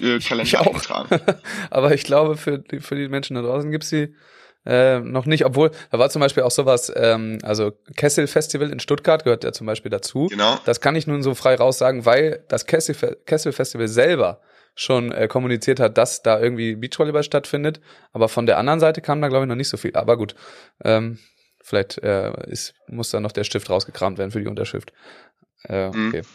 [0.00, 1.20] äh, Kalender eingetragen.
[1.70, 4.14] Aber ich glaube, für die, für die Menschen da draußen gibt's sie
[4.64, 8.78] äh, noch nicht, obwohl, da war zum Beispiel auch sowas, ähm, also Kessel Festival in
[8.78, 10.28] Stuttgart gehört ja zum Beispiel dazu.
[10.28, 10.58] Genau.
[10.64, 12.94] Das kann ich nun so frei raus sagen, weil das Kessel,
[13.26, 14.40] Kessel Festival selber
[14.74, 17.80] schon äh, kommuniziert hat, dass da irgendwie Beachvolleyball stattfindet.
[18.12, 19.94] Aber von der anderen Seite kam da, glaube ich, noch nicht so viel.
[19.94, 20.34] Aber gut,
[20.84, 21.18] ähm,
[21.62, 24.92] vielleicht äh, ist, muss da noch der Stift rausgekramt werden für die Unterschrift.
[25.64, 26.22] Äh, okay.
[26.22, 26.26] Mhm.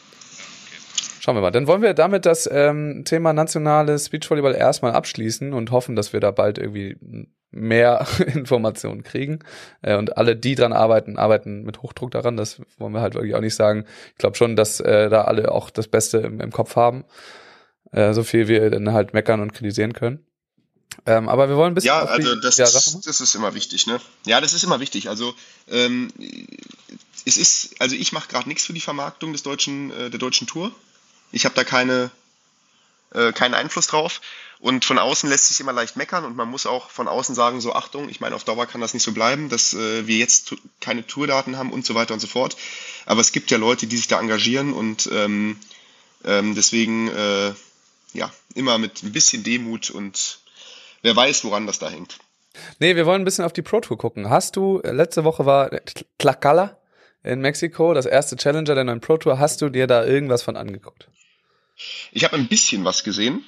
[1.20, 1.52] Schauen wir mal.
[1.52, 6.22] Dann wollen wir damit das ähm, Thema nationales Beachvolleyball erstmal abschließen und hoffen, dass wir
[6.22, 6.96] da bald irgendwie
[7.52, 9.40] mehr Informationen kriegen.
[9.82, 12.38] Äh, und alle, die dran arbeiten, arbeiten mit Hochdruck daran.
[12.38, 13.86] Das wollen wir halt wirklich auch nicht sagen.
[14.12, 17.04] Ich glaube schon, dass äh, da alle auch das Beste im, im Kopf haben.
[17.92, 20.26] Äh, so viel wir dann halt meckern und kritisieren können.
[21.06, 21.88] Ähm, aber wir wollen ein bisschen.
[21.88, 24.02] Ja, also das, ja, ist, das ist immer wichtig, ne?
[24.26, 25.10] Ja, das ist immer wichtig.
[25.10, 25.36] Also
[25.70, 26.12] ähm,
[27.26, 30.48] es ist, also ich mache gerade nichts für die Vermarktung des deutschen, äh, der deutschen
[30.48, 30.72] Tour.
[31.32, 32.10] Ich habe da keine,
[33.12, 34.22] äh, keinen Einfluss drauf.
[34.60, 37.62] Und von außen lässt sich immer leicht meckern und man muss auch von außen sagen,
[37.62, 40.56] so Achtung, ich meine, auf Dauer kann das nicht so bleiben, dass äh, wir jetzt
[40.82, 42.58] keine Tourdaten haben und so weiter und so fort.
[43.06, 45.60] Aber es gibt ja Leute, die sich da engagieren und ähm,
[46.26, 47.54] ähm, deswegen äh,
[48.14, 50.40] ja, immer mit ein bisschen Demut und
[51.08, 52.20] wer weiß, woran das da hängt.
[52.80, 54.30] Nee, wir wollen ein bisschen auf die Pro Tour gucken.
[54.30, 55.72] Hast du, letzte Woche war
[56.18, 56.78] Tlaxcala
[57.24, 59.40] in Mexiko, das erste Challenger der neuen Pro Tour.
[59.40, 61.08] Hast du dir da irgendwas von angeguckt?
[62.12, 63.46] Ich habe ein bisschen was gesehen,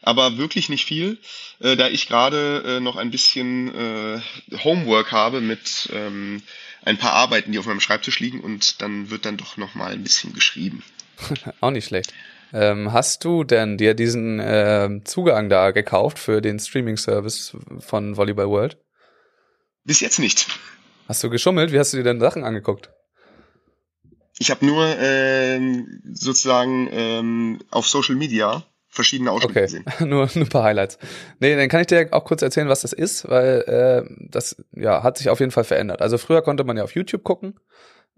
[0.00, 1.18] aber wirklich nicht viel,
[1.60, 4.20] äh, da ich gerade äh, noch ein bisschen äh,
[4.64, 6.42] Homework habe mit ähm,
[6.84, 9.92] ein paar Arbeiten, die auf meinem Schreibtisch liegen und dann wird dann doch noch mal
[9.92, 10.82] ein bisschen geschrieben.
[11.60, 12.12] Auch nicht schlecht.
[12.52, 18.48] Ähm, hast du denn dir diesen äh, Zugang da gekauft für den Streaming-Service von Volleyball
[18.48, 18.78] World?
[19.84, 20.46] Bis jetzt nicht.
[21.08, 21.72] Hast du geschummelt?
[21.72, 22.90] Wie hast du dir denn Sachen angeguckt?
[24.38, 29.62] Ich habe nur ähm, sozusagen ähm, auf Social Media verschiedene Ausschnitte okay.
[29.62, 29.84] gesehen.
[30.08, 30.98] nur, nur ein paar Highlights.
[31.40, 35.02] Nee, dann kann ich dir auch kurz erzählen, was das ist, weil äh, das ja
[35.02, 36.02] hat sich auf jeden Fall verändert.
[36.02, 37.58] Also früher konnte man ja auf YouTube gucken,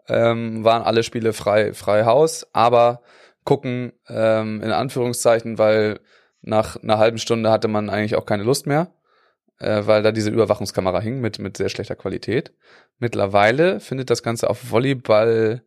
[0.09, 3.03] ähm, waren alle Spiele frei, frei Haus, aber
[3.45, 6.01] gucken ähm, in Anführungszeichen, weil
[6.41, 8.93] nach einer halben Stunde hatte man eigentlich auch keine Lust mehr,
[9.59, 12.53] äh, weil da diese Überwachungskamera hing mit mit sehr schlechter Qualität.
[12.99, 15.63] Mittlerweile findet das Ganze auf Volleyball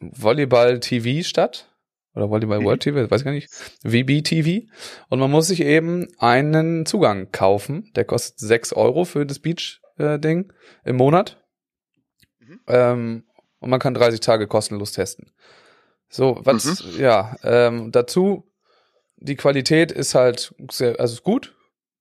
[0.00, 1.68] Volleyball TV statt
[2.14, 2.64] oder Volleyball mhm.
[2.64, 3.50] World TV, weiß ich gar nicht,
[3.84, 4.66] VB TV
[5.08, 9.80] und man muss sich eben einen Zugang kaufen, der kostet sechs Euro für das Beach
[9.98, 10.52] äh, Ding
[10.84, 11.40] im Monat
[12.68, 13.24] Ähm,
[13.64, 15.32] und man kann 30 Tage kostenlos testen.
[16.08, 18.44] So, was, ja, ähm, dazu,
[19.16, 21.56] die Qualität ist halt sehr, also ist gut.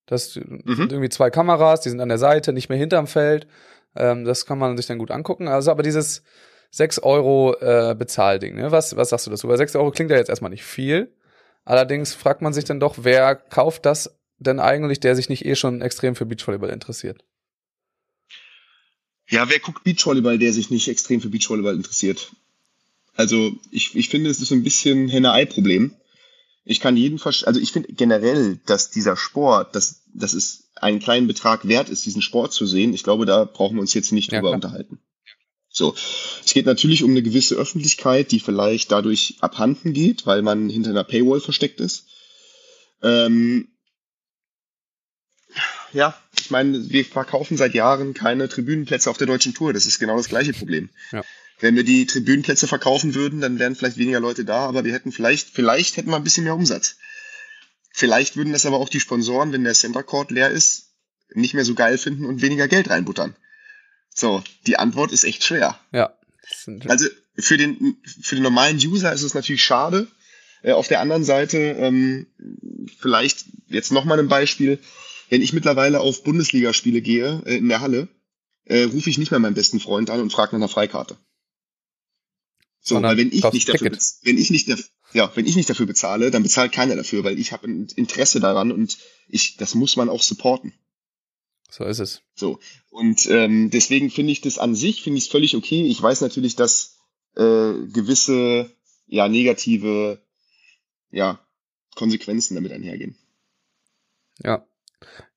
[0.06, 3.48] Das sind irgendwie zwei Kameras, die sind an der Seite, nicht mehr hinterm Feld.
[3.96, 5.48] Ähm, das kann man sich dann gut angucken.
[5.48, 6.24] Also, aber dieses
[6.72, 8.72] 6 Euro äh, Bezahlding, ne?
[8.72, 9.48] Was, was sagst du dazu?
[9.48, 11.16] Weil 6 Euro klingt ja jetzt erstmal nicht viel.
[11.64, 15.56] Allerdings fragt man sich dann doch, wer kauft das denn eigentlich, der sich nicht eh
[15.56, 17.24] schon extrem für Beachvolleyball interessiert?
[19.34, 22.34] Ja, wer guckt Beachvolleyball, der sich nicht extrem für Beachvolleyball interessiert?
[23.16, 25.96] Also ich, ich finde, es ist ein bisschen Henne-Ei-Problem.
[26.66, 31.00] Ich kann jeden verstehen, also ich finde generell, dass dieser Sport, dass, dass es einen
[31.00, 32.94] kleinen Betrag wert ist, diesen Sport zu sehen.
[32.94, 34.56] Ich glaube, da brauchen wir uns jetzt nicht Ja, drüber klar.
[34.56, 35.00] unterhalten.
[35.68, 35.96] So,
[36.46, 40.92] es geht natürlich um eine gewisse Öffentlichkeit, die vielleicht dadurch abhanden geht, weil man hinter
[40.92, 42.06] einer Paywall versteckt ist.
[43.02, 43.70] Ähm,
[45.94, 49.74] ja, ich meine, wir verkaufen seit Jahren keine Tribünenplätze auf der deutschen Tour.
[49.74, 50.90] Das ist genau das gleiche Problem.
[51.12, 51.24] Ja.
[51.60, 55.12] Wenn wir die Tribünenplätze verkaufen würden, dann wären vielleicht weniger Leute da, aber wir hätten
[55.12, 56.98] vielleicht, vielleicht hätten wir ein bisschen mehr Umsatz.
[57.92, 60.90] Vielleicht würden das aber auch die Sponsoren, wenn der Center Court leer ist,
[61.34, 63.36] nicht mehr so geil finden und weniger Geld reinbuttern.
[64.14, 65.80] So, die Antwort ist echt schwer.
[65.92, 66.14] Ja.
[66.88, 70.08] Also für den, für den normalen User ist es natürlich schade.
[70.62, 72.28] Äh, auf der anderen Seite, ähm,
[73.00, 74.80] vielleicht jetzt nochmal ein Beispiel,
[75.34, 78.08] wenn ich mittlerweile auf Bundesligaspiele gehe äh, in der Halle,
[78.66, 81.18] äh, rufe ich nicht mehr meinen besten Freund an und frage nach einer Freikarte.
[82.82, 84.70] So, weil wenn ich nicht dafür, wenn ich nicht,
[85.14, 88.42] ja, wenn ich nicht dafür bezahle, dann bezahlt keiner dafür, weil ich habe ein Interesse
[88.42, 90.72] daran und ich, das muss man auch supporten.
[91.68, 92.22] so ist es.
[92.36, 92.60] So.
[92.92, 95.84] Und ähm, deswegen finde ich das an sich, finde ich es völlig okay.
[95.88, 97.00] Ich weiß natürlich, dass
[97.36, 98.70] äh, gewisse
[99.08, 100.22] ja, negative
[101.10, 101.44] ja,
[101.96, 103.18] Konsequenzen damit einhergehen.
[104.44, 104.64] Ja.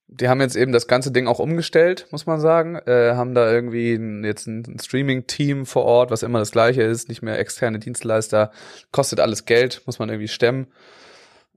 [0.09, 2.75] Die haben jetzt eben das ganze Ding auch umgestellt, muss man sagen.
[2.85, 7.09] Äh, haben da irgendwie ein, jetzt ein Streaming-Team vor Ort, was immer das gleiche ist,
[7.09, 8.51] nicht mehr externe Dienstleister.
[8.91, 10.67] Kostet alles Geld, muss man irgendwie stemmen.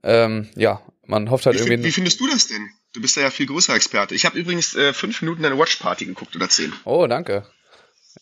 [0.03, 1.87] Ähm, ja, man hofft halt Wie, irgendwie.
[1.87, 2.69] wie findest du das denn?
[2.93, 4.15] Du bist da ja viel größer Experte.
[4.15, 6.73] Ich habe übrigens äh, fünf Minuten eine Watchparty geguckt oder zehn.
[6.83, 7.45] Oh, danke.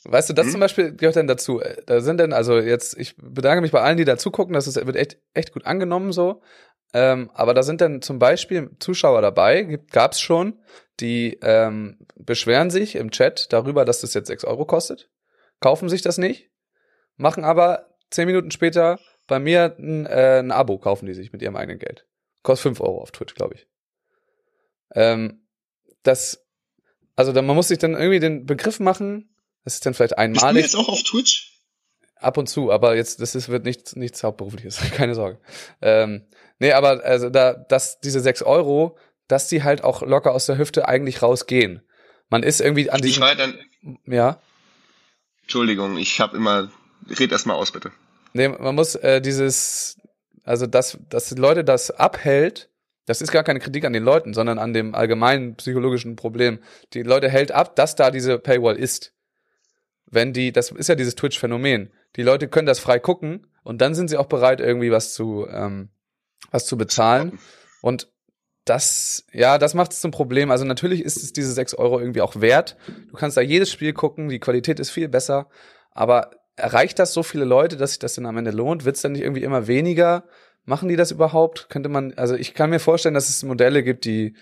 [0.03, 0.51] Weißt du, das Hm?
[0.51, 1.59] zum Beispiel gehört denn dazu.
[1.59, 4.67] Äh, Da sind denn, also jetzt, ich bedanke mich bei allen, die da zugucken, das
[4.67, 6.43] ist, wird echt, echt gut angenommen so.
[6.93, 10.59] Ähm, aber da sind dann zum Beispiel Zuschauer dabei, gab es schon,
[10.99, 15.09] die ähm, beschweren sich im Chat darüber, dass das jetzt 6 Euro kostet,
[15.59, 16.49] kaufen sich das nicht,
[17.15, 21.41] machen aber zehn Minuten später bei mir ein, äh, ein Abo, kaufen die sich mit
[21.41, 22.07] ihrem eigenen Geld.
[22.41, 23.67] Kostet 5 Euro auf Twitch, glaube ich.
[24.95, 25.45] Ähm,
[26.01, 26.45] das,
[27.15, 30.63] also da, man muss sich dann irgendwie den Begriff machen, das ist dann vielleicht einmalig.
[30.63, 31.58] jetzt auch auf Twitch?
[32.19, 35.39] Ab und zu, aber jetzt, das ist, wird nichts, nichts Hauptberufliches, keine Sorge.
[35.81, 36.23] Ähm,
[36.59, 38.97] nee, aber also da, dass diese sechs Euro,
[39.27, 41.81] dass die halt auch locker aus der Hüfte eigentlich rausgehen.
[42.29, 43.57] Man ist irgendwie an diesem, dann.
[44.05, 44.39] ja,
[45.49, 46.69] Entschuldigung, ich habe immer.
[47.09, 47.91] Red erst mal aus, bitte.
[48.33, 49.97] nee, man muss äh, dieses,
[50.43, 52.69] also dass, dass die Leute das abhält,
[53.07, 56.59] das ist gar keine Kritik an den Leuten, sondern an dem allgemeinen psychologischen Problem.
[56.93, 59.15] Die Leute hält ab, dass da diese Paywall ist.
[60.05, 61.91] Wenn die, das ist ja dieses Twitch-Phänomen.
[62.15, 65.47] Die Leute können das frei gucken und dann sind sie auch bereit, irgendwie was zu,
[65.49, 65.89] ähm,
[66.51, 67.39] was zu bezahlen.
[67.81, 68.07] Und
[68.65, 70.51] das, ja, das macht es zum Problem.
[70.51, 72.77] Also natürlich ist es diese 6 Euro irgendwie auch wert.
[73.09, 75.49] Du kannst da jedes Spiel gucken, die Qualität ist viel besser.
[75.91, 78.85] Aber erreicht das so viele Leute, dass sich das dann am Ende lohnt?
[78.85, 80.25] Wird es dann nicht irgendwie immer weniger?
[80.65, 81.69] Machen die das überhaupt?
[81.69, 84.35] Könnte man, also ich kann mir vorstellen, dass es Modelle gibt, die,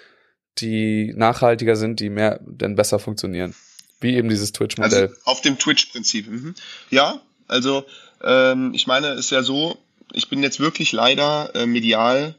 [0.58, 3.56] die nachhaltiger sind, die mehr, denn besser funktionieren.
[4.00, 5.08] Wie eben dieses Twitch-Modell.
[5.08, 6.28] Also auf dem Twitch-Prinzip.
[6.28, 6.56] Mhm.
[6.90, 7.86] Ja, also
[8.24, 9.78] ähm, ich meine, ist ja so,
[10.14, 12.36] ich bin jetzt wirklich leider äh, medial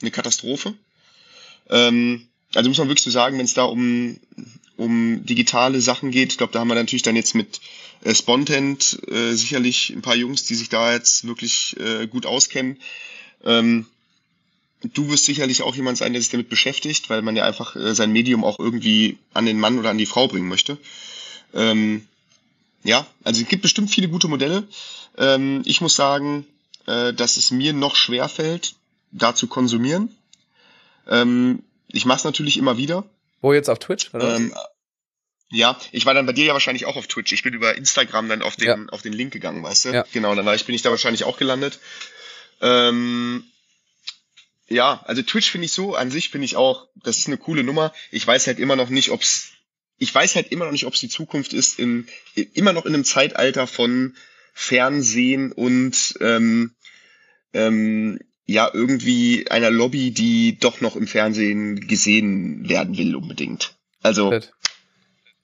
[0.00, 0.74] eine Katastrophe.
[1.68, 4.18] Ähm, also muss man wirklich so sagen, wenn es da um,
[4.76, 7.60] um digitale Sachen geht, ich glaube, da haben wir natürlich dann jetzt mit
[8.02, 12.78] äh, Spontent äh, sicherlich ein paar Jungs, die sich da jetzt wirklich äh, gut auskennen.
[13.44, 13.86] Ähm,
[14.82, 17.94] du wirst sicherlich auch jemand sein, der sich damit beschäftigt, weil man ja einfach äh,
[17.94, 20.78] sein Medium auch irgendwie an den Mann oder an die Frau bringen möchte.
[21.54, 22.06] Ähm,
[22.86, 24.66] ja, also es gibt bestimmt viele gute Modelle.
[25.18, 26.46] Ähm, ich muss sagen,
[26.86, 28.74] äh, dass es mir noch schwer fällt,
[29.12, 30.14] da zu konsumieren.
[31.08, 33.04] Ähm, ich mache es natürlich immer wieder.
[33.40, 34.12] Wo jetzt auf Twitch?
[34.14, 34.36] Oder?
[34.36, 34.54] Ähm,
[35.50, 37.32] ja, ich war dann bei dir ja wahrscheinlich auch auf Twitch.
[37.32, 38.78] Ich bin über Instagram dann auf den, Ja.
[38.90, 39.88] auf den Link gegangen, weißt du?
[39.90, 40.04] Ja.
[40.12, 41.78] Genau, dann war ich, bin ich da wahrscheinlich auch gelandet.
[42.60, 43.44] Ähm,
[44.68, 47.62] ja, also Twitch finde ich so, an sich finde ich auch, das ist eine coole
[47.62, 47.92] Nummer.
[48.10, 49.52] Ich weiß halt immer noch nicht, ob's,
[49.98, 52.06] ich weiß halt immer noch nicht, ob's die Zukunft ist, in,
[52.54, 54.14] immer noch in einem Zeitalter von
[54.52, 56.72] Fernsehen und ähm,
[57.52, 63.76] ähm, ja, irgendwie einer Lobby, die doch noch im Fernsehen gesehen werden will unbedingt.
[64.02, 64.38] Also,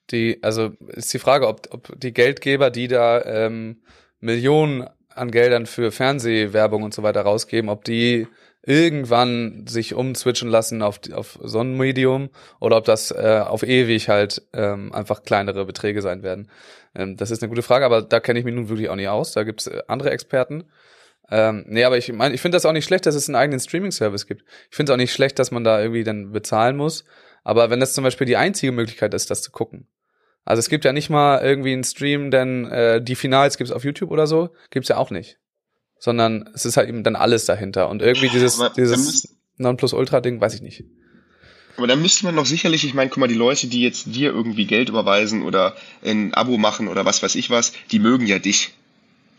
[0.09, 3.81] die, also ist die Frage, ob, ob die Geldgeber, die da ähm,
[4.19, 8.27] Millionen an Geldern für Fernsehwerbung und so weiter rausgeben, ob die
[8.65, 14.07] irgendwann sich umswitchen lassen auf, auf so ein Medium oder ob das äh, auf ewig
[14.09, 16.49] halt ähm, einfach kleinere Beträge sein werden.
[16.95, 19.09] Ähm, das ist eine gute Frage, aber da kenne ich mich nun wirklich auch nicht
[19.09, 19.33] aus.
[19.33, 20.63] Da gibt's äh, andere Experten.
[21.29, 23.59] Ähm, nee, aber ich meine, ich finde das auch nicht schlecht, dass es einen eigenen
[23.59, 24.43] Streaming-Service gibt.
[24.69, 27.03] Ich finde es auch nicht schlecht, dass man da irgendwie dann bezahlen muss.
[27.43, 29.87] Aber wenn das zum Beispiel die einzige Möglichkeit ist, das zu gucken.
[30.45, 33.83] Also es gibt ja nicht mal irgendwie einen Stream, denn äh, die Finals gibt's auf
[33.83, 35.37] YouTube oder so, gibt's ja auch nicht.
[36.03, 37.87] Sondern es ist halt eben dann alles dahinter.
[37.87, 40.83] Und irgendwie dieses, Aber dieses Nonplusultra-Ding, weiß ich nicht.
[41.77, 44.33] Aber da müsste man doch sicherlich, ich meine, guck mal, die Leute, die jetzt dir
[44.33, 48.37] irgendwie Geld überweisen oder ein Abo machen oder was weiß ich was, die mögen ja
[48.37, 48.73] dich.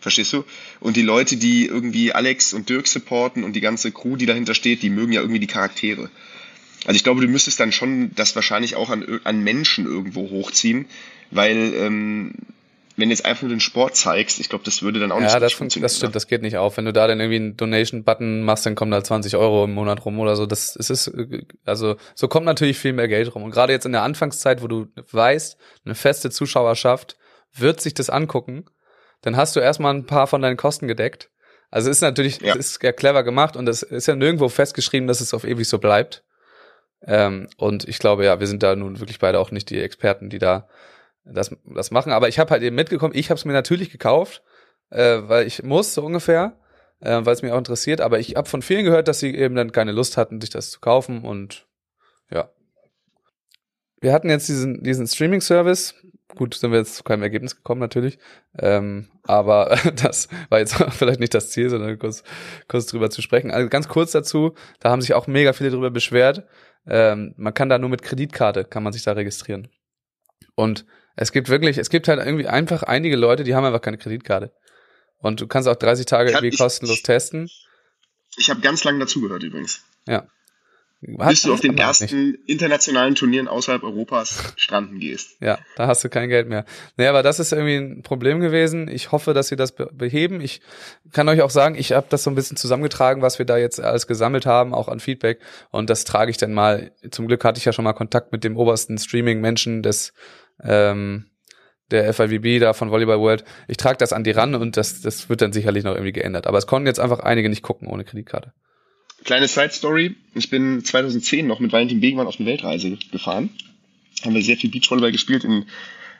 [0.00, 0.46] Verstehst du?
[0.80, 4.54] Und die Leute, die irgendwie Alex und Dirk supporten und die ganze Crew, die dahinter
[4.54, 6.08] steht, die mögen ja irgendwie die Charaktere.
[6.86, 10.86] Also ich glaube, du müsstest dann schon das wahrscheinlich auch an, an Menschen irgendwo hochziehen,
[11.30, 12.32] weil ähm,
[12.96, 15.26] wenn du jetzt einfach nur den Sport zeigst, ich glaube, das würde dann auch nicht
[15.28, 15.84] Ja, so das, funktionieren.
[15.84, 16.76] das stimmt, das geht nicht auf.
[16.76, 20.04] Wenn du da dann irgendwie einen Donation-Button machst, dann kommen da 20 Euro im Monat
[20.04, 20.46] rum oder so.
[20.46, 21.12] Das es ist,
[21.64, 23.42] also so kommt natürlich viel mehr Geld rum.
[23.42, 27.16] Und gerade jetzt in der Anfangszeit, wo du weißt, eine feste Zuschauerschaft
[27.56, 28.64] wird sich das angucken,
[29.22, 31.30] dann hast du erstmal ein paar von deinen Kosten gedeckt.
[31.70, 32.54] Also es ist natürlich, Ja.
[32.54, 35.66] es ist ja clever gemacht und es ist ja nirgendwo festgeschrieben, dass es auf ewig
[35.68, 36.22] so bleibt.
[37.06, 40.30] Ähm, und ich glaube, ja, wir sind da nun wirklich beide auch nicht die Experten,
[40.30, 40.68] die da
[41.24, 42.12] das, das machen.
[42.12, 44.42] Aber ich habe halt eben mitgekommen, ich habe es mir natürlich gekauft,
[44.90, 46.58] äh, weil ich muss, so ungefähr,
[47.00, 48.00] äh, weil es mich auch interessiert.
[48.00, 50.70] Aber ich habe von vielen gehört, dass sie eben dann keine Lust hatten, sich das
[50.70, 51.66] zu kaufen und
[52.30, 52.50] ja.
[54.00, 55.94] Wir hatten jetzt diesen, diesen Streaming-Service.
[56.36, 58.18] Gut, sind wir jetzt zu keinem Ergebnis gekommen, natürlich.
[58.58, 62.22] Ähm, aber das war jetzt vielleicht nicht das Ziel, sondern kurz,
[62.68, 63.50] kurz drüber zu sprechen.
[63.50, 66.46] Also ganz kurz dazu, da haben sich auch mega viele drüber beschwert.
[66.86, 69.68] Ähm, man kann da nur mit Kreditkarte, kann man sich da registrieren.
[70.54, 70.84] Und
[71.16, 74.52] es gibt wirklich, es gibt halt irgendwie einfach einige Leute, die haben einfach keine Kreditkarte.
[75.18, 77.48] Und du kannst auch 30 Tage irgendwie ich- kostenlos testen.
[78.36, 79.80] Ich habe ganz lange dazugehört übrigens.
[80.06, 80.26] Ja.
[81.06, 82.00] Bis du auf den auch nicht.
[82.02, 85.36] ersten internationalen Turnieren außerhalb Europas stranden gehst.
[85.40, 86.64] Ja, da hast du kein Geld mehr.
[86.96, 88.88] Nee, aber das ist irgendwie ein Problem gewesen.
[88.88, 90.40] Ich hoffe, dass sie das be beheben.
[90.40, 90.62] Ich
[91.12, 93.80] kann euch auch sagen, ich habe das so ein bisschen zusammengetragen, was wir da jetzt
[93.80, 95.40] alles gesammelt haben, auch an Feedback.
[95.70, 96.90] Und das trage ich dann mal.
[97.10, 100.14] Zum Glück hatte ich ja schon mal Kontakt mit dem obersten Streaming-Menschen des
[100.62, 101.26] ähm,
[101.90, 103.44] der FIVB da von Volleyball World.
[103.68, 106.46] Ich trage das an die ran und das, das wird dann sicherlich noch irgendwie geändert.
[106.46, 108.52] Aber es konnten jetzt einfach einige nicht gucken ohne Kreditkarte.
[109.24, 110.16] Kleine Side Story.
[110.34, 113.50] Ich bin 2010 noch mit Valentin Begemann auf eine Weltreise gefahren.
[114.24, 115.66] Haben wir sehr viel Beachvolleyball gespielt in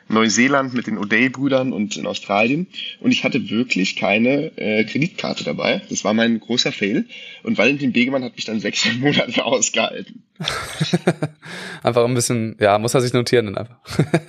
[0.07, 2.67] Neuseeland mit den O'Day-Brüdern und in Australien.
[2.99, 5.81] Und ich hatte wirklich keine äh, Kreditkarte dabei.
[5.89, 7.05] Das war mein großer Fail.
[7.43, 10.23] Und Valentin Begemann hat mich dann sechs Monate ausgehalten.
[11.83, 13.77] einfach ein bisschen, ja, muss er sich notieren dann einfach.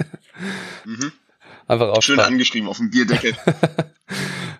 [0.84, 1.10] Mhm.
[1.66, 2.24] Einfach Schön aufschreiben.
[2.34, 3.32] angeschrieben auf dem Bierdeckel.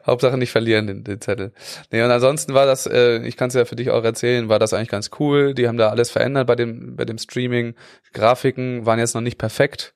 [0.07, 1.53] Hauptsache nicht verlieren den, den Zettel.
[1.93, 4.59] Nee, und ansonsten war das, äh, ich kann es ja für dich auch erzählen, war
[4.59, 5.55] das eigentlich ganz cool.
[5.55, 7.75] Die haben da alles verändert bei dem, bei dem Streaming.
[8.13, 9.95] Grafiken waren jetzt noch nicht perfekt.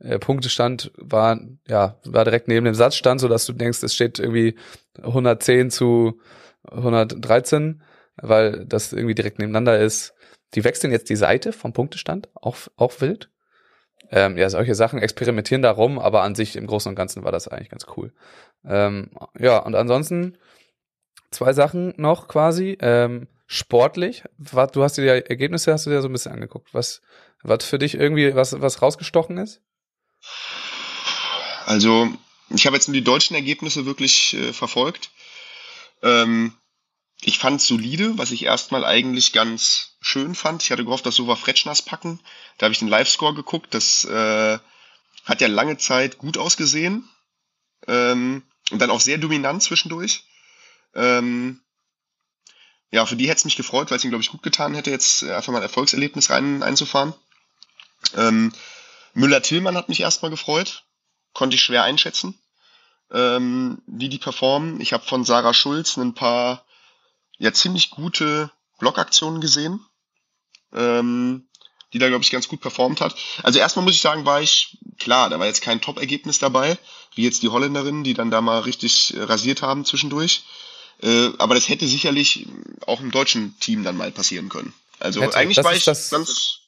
[0.00, 1.38] Äh, Punktestand war,
[1.68, 4.56] ja, war direkt neben dem Satzstand, so dass du denkst, es steht irgendwie
[5.00, 6.20] 110 zu
[6.70, 7.82] 113,
[8.16, 10.14] weil das irgendwie direkt nebeneinander ist.
[10.54, 13.30] Die wechseln jetzt die Seite vom Punktestand, auch, auch wild.
[14.10, 17.30] Ähm, ja, solche Sachen experimentieren da rum, aber an sich im Großen und Ganzen war
[17.30, 18.12] das eigentlich ganz cool.
[18.64, 20.36] Ähm, ja, und ansonsten
[21.30, 22.76] zwei Sachen noch quasi.
[22.80, 26.72] Ähm, sportlich, was, du hast dir die Ergebnisse hast du dir so ein bisschen angeguckt.
[26.72, 27.02] Was,
[27.42, 29.62] was für dich irgendwie was, was rausgestochen ist?
[31.66, 32.12] Also,
[32.48, 35.10] ich habe jetzt nur die deutschen Ergebnisse wirklich äh, verfolgt.
[36.02, 36.54] Ähm,
[37.22, 40.62] ich fand solide, was ich erstmal eigentlich ganz schön fand.
[40.62, 42.18] Ich hatte gehofft, dass Sova Fretschners packen.
[42.58, 43.74] Da habe ich den Live-Score geguckt.
[43.74, 44.58] Das äh,
[45.24, 47.08] hat ja lange Zeit gut ausgesehen.
[47.86, 50.24] Ähm, und dann auch sehr dominant zwischendurch.
[50.94, 51.60] Ähm,
[52.90, 54.90] ja, für die hätte es mich gefreut, weil es ihm, glaube ich, gut getan hätte,
[54.90, 57.14] jetzt äh, einfach mal ein Erfolgserlebnis rein einzufahren.
[58.16, 58.52] Ähm,
[59.14, 60.84] Müller-Tillmann hat mich erstmal gefreut.
[61.32, 62.40] Konnte ich schwer einschätzen,
[63.12, 64.80] ähm, wie die performen.
[64.80, 66.64] Ich habe von Sarah Schulz ein paar
[67.38, 69.84] ja ziemlich gute Blockaktionen gesehen,
[70.72, 71.48] ähm,
[71.92, 73.16] die da, glaube ich, ganz gut performt hat.
[73.42, 76.78] Also erstmal muss ich sagen, war ich, klar, da war jetzt kein Top-Ergebnis dabei,
[77.14, 80.44] wie jetzt die Holländerinnen, die dann da mal richtig äh, rasiert haben zwischendurch.
[81.02, 82.46] Äh, aber das hätte sicherlich
[82.86, 84.74] auch im deutschen Team dann mal passieren können.
[84.98, 86.59] Also Hätte, eigentlich war ich ganz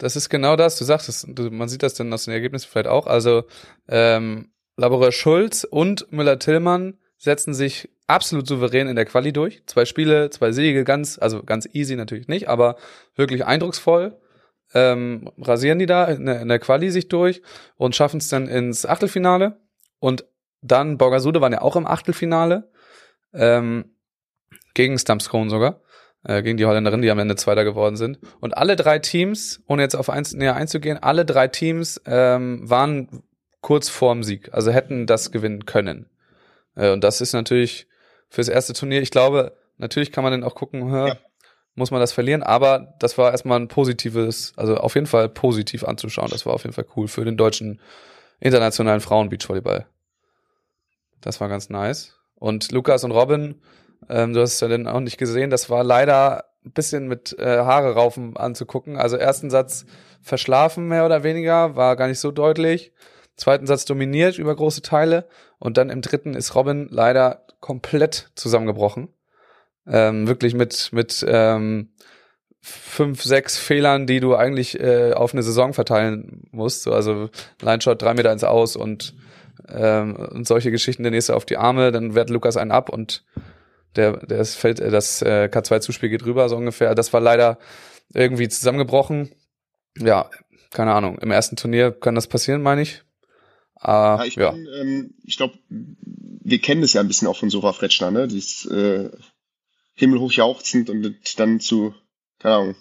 [0.00, 2.68] Das ist genau das, du sagst es, du, man sieht das dann aus den Ergebnissen
[2.70, 3.06] vielleicht auch.
[3.06, 3.44] Also
[3.86, 9.62] ähm, Laborer Schulz und Müller-Tillmann setzen sich absolut souverän in der Quali durch.
[9.66, 12.76] Zwei Spiele, zwei Siege, ganz, also ganz easy natürlich nicht, aber
[13.14, 14.18] wirklich eindrucksvoll.
[14.72, 17.42] ähm, rasieren die da in, der- in der Quali sich durch
[17.76, 19.60] und schaffen es dann ins Achtelfinale.
[19.98, 20.24] Und
[20.62, 22.70] dann Borgasude waren ja auch im Achtelfinale
[23.34, 23.96] ähm,
[24.74, 25.80] gegen Stampscone sogar,
[26.24, 28.18] äh, gegen die Holländerin, die am Ende Zweiter geworden sind.
[28.40, 33.22] Und alle drei Teams, ohne jetzt auf eins näher einzugehen, alle drei Teams ähm, waren
[33.60, 36.06] kurz vorm Sieg, also hätten das gewinnen können.
[36.76, 37.86] Äh, und das ist natürlich
[38.28, 41.16] fürs erste Turnier, ich glaube, natürlich kann man dann auch gucken, hä, Ja.
[41.74, 45.84] muss man das verlieren, aber das war erstmal ein positives, also auf jeden Fall positiv
[45.84, 46.28] anzuschauen.
[46.30, 47.80] Das war auf jeden Fall cool für den deutschen
[48.40, 49.86] internationalen Frauen-Beachvolleyball.
[51.20, 52.16] Das war ganz nice.
[52.34, 53.60] Und Lukas und Robin,
[54.08, 57.36] ähm, du hast es ja dann auch nicht gesehen, das war leider ein bisschen mit
[57.38, 58.96] äh, Haare raufen anzugucken.
[58.96, 59.86] Also ersten Satz
[60.20, 62.92] verschlafen mehr oder weniger, war gar nicht so deutlich.
[63.36, 65.26] Zweiten Satz dominiert über große Teile
[65.58, 69.08] und dann im dritten ist Robin leider komplett zusammengebrochen.
[69.86, 71.92] Ähm, wirklich mit mit ähm,
[72.60, 76.82] fünf, sechs Fehlern, die du eigentlich äh, auf eine Saison verteilen musst.
[76.82, 77.30] So, also
[77.62, 79.14] Line-Shot drei Meter ins Aus und
[79.68, 83.24] ähm, und solche Geschichten, der nächste auf die Arme, dann wehrt Lukas einen ab und
[83.96, 86.94] der, der es fällt, äh, das äh, K2-Zuspiel geht rüber, so ungefähr.
[86.94, 87.58] Das war leider
[88.12, 89.30] irgendwie zusammengebrochen.
[89.98, 90.30] Ja,
[90.70, 91.18] keine Ahnung.
[91.18, 93.02] Im ersten Turnier kann das passieren, meine ich.
[93.82, 94.50] Ja, Ah, ich ja.
[94.50, 98.28] bin, ähm, ich glaube, wir kennen das ja ein bisschen auch von Sora Fretschner, ne?
[98.28, 99.10] Dieses äh,
[99.94, 101.94] himmelhoch jauchzend und dann zu,
[102.38, 102.76] keine Ahnung,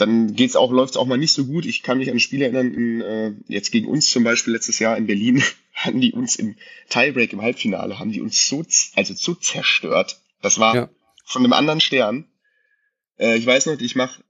[0.00, 1.66] dann geht's auch, läuft's auch mal nicht so gut.
[1.66, 4.78] Ich kann mich an ein Spiel erinnern, in, äh, jetzt gegen uns zum Beispiel letztes
[4.78, 5.42] Jahr in Berlin,
[5.74, 6.56] haben die uns im
[6.88, 8.64] Tiebreak im Halbfinale, haben die uns so,
[8.96, 10.20] also so zerstört.
[10.42, 10.90] Das war Ja.
[11.24, 12.26] von einem anderen Stern.
[13.18, 14.22] Äh, ich weiß noch, ich mache,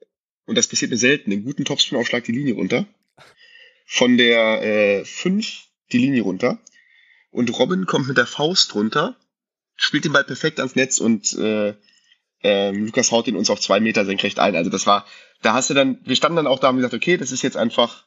[0.47, 2.87] und das passiert mir selten, einen guten Topspin-Aufschlag die Linie runter.
[3.87, 6.59] Von der äh, 5 die Linie runter.
[7.31, 9.17] Und Robin kommt mit der Faust runter,
[9.77, 11.75] spielt den Ball perfekt ans Netz und äh,
[12.43, 14.57] ähm, Lukas haut ihn uns auf zwei Meter senkrecht ein.
[14.57, 15.07] Also das war,
[15.43, 17.43] da hast du dann, wir standen dann auch da und haben gesagt, okay, das ist
[17.43, 18.07] jetzt einfach,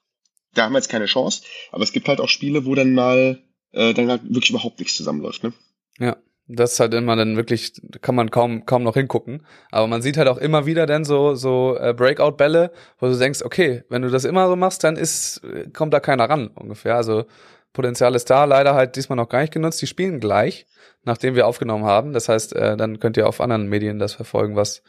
[0.53, 1.43] da haben wir jetzt keine Chance.
[1.71, 4.95] Aber es gibt halt auch Spiele, wo dann mal äh, dann halt wirklich überhaupt nichts
[4.95, 5.43] zusammenläuft.
[5.43, 5.53] Ne?
[5.99, 6.17] Ja,
[6.47, 9.45] das ist halt immer dann wirklich, kann man kaum, kaum noch hingucken.
[9.71, 13.41] Aber man sieht halt auch immer wieder dann so, so äh, Breakout-Bälle, wo du denkst,
[13.43, 15.41] okay, wenn du das immer so machst, dann ist,
[15.73, 16.95] kommt da keiner ran, ungefähr.
[16.95, 17.25] Also
[17.71, 19.81] Potenzial ist da, leider halt diesmal noch gar nicht genutzt.
[19.81, 20.67] Die spielen gleich,
[21.03, 22.13] nachdem wir aufgenommen haben.
[22.13, 24.83] Das heißt, äh, dann könnt ihr auf anderen Medien das verfolgen, was,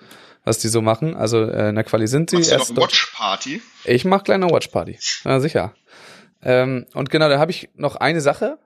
[0.44, 1.16] was die so machen.
[1.16, 2.76] Also äh, in der Quali sind sie Machst du noch erst.
[2.76, 3.62] Watch Party?
[3.84, 4.98] Ich mach kleine Watchparty.
[5.24, 5.74] Ja, sicher.
[6.42, 8.58] Ähm, und genau, da habe ich noch eine Sache,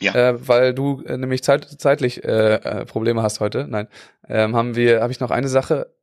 [0.00, 0.14] Ja.
[0.14, 3.66] äh, weil du äh, nämlich zeit, zeitlich äh, äh, Probleme hast heute.
[3.68, 3.88] Nein,
[4.28, 5.94] ähm, haben wir, habe ich noch eine Sache,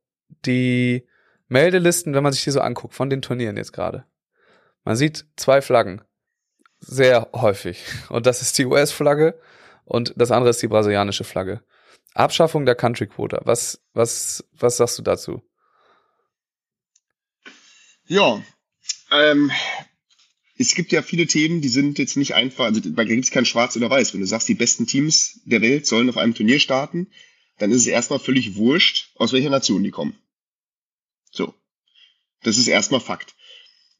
[0.44, 1.06] die
[1.48, 4.04] Meldelisten, wenn man sich die so anguckt von den Turnieren jetzt gerade.
[4.82, 6.02] Man sieht zwei Flaggen
[6.80, 9.38] sehr häufig und das ist die US-Flagge
[9.84, 11.62] und das andere ist die brasilianische Flagge.
[12.14, 13.42] Abschaffung der Country Quota.
[13.44, 15.42] Was was was sagst du dazu?
[18.06, 18.42] Ja,
[19.10, 19.50] ähm,
[20.56, 23.46] es gibt ja viele Themen, die sind jetzt nicht einfach, also da gibt es kein
[23.46, 24.12] Schwarz oder Weiß.
[24.12, 27.08] Wenn du sagst, die besten Teams der Welt sollen auf einem Turnier starten,
[27.58, 30.18] dann ist es erstmal völlig wurscht, aus welcher Nation die kommen.
[31.30, 31.54] So.
[32.42, 33.34] Das ist erstmal Fakt.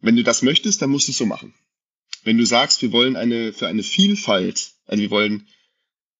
[0.00, 1.54] Wenn du das möchtest, dann musst du es so machen.
[2.22, 5.48] Wenn du sagst, wir wollen eine, für eine Vielfalt, also wir wollen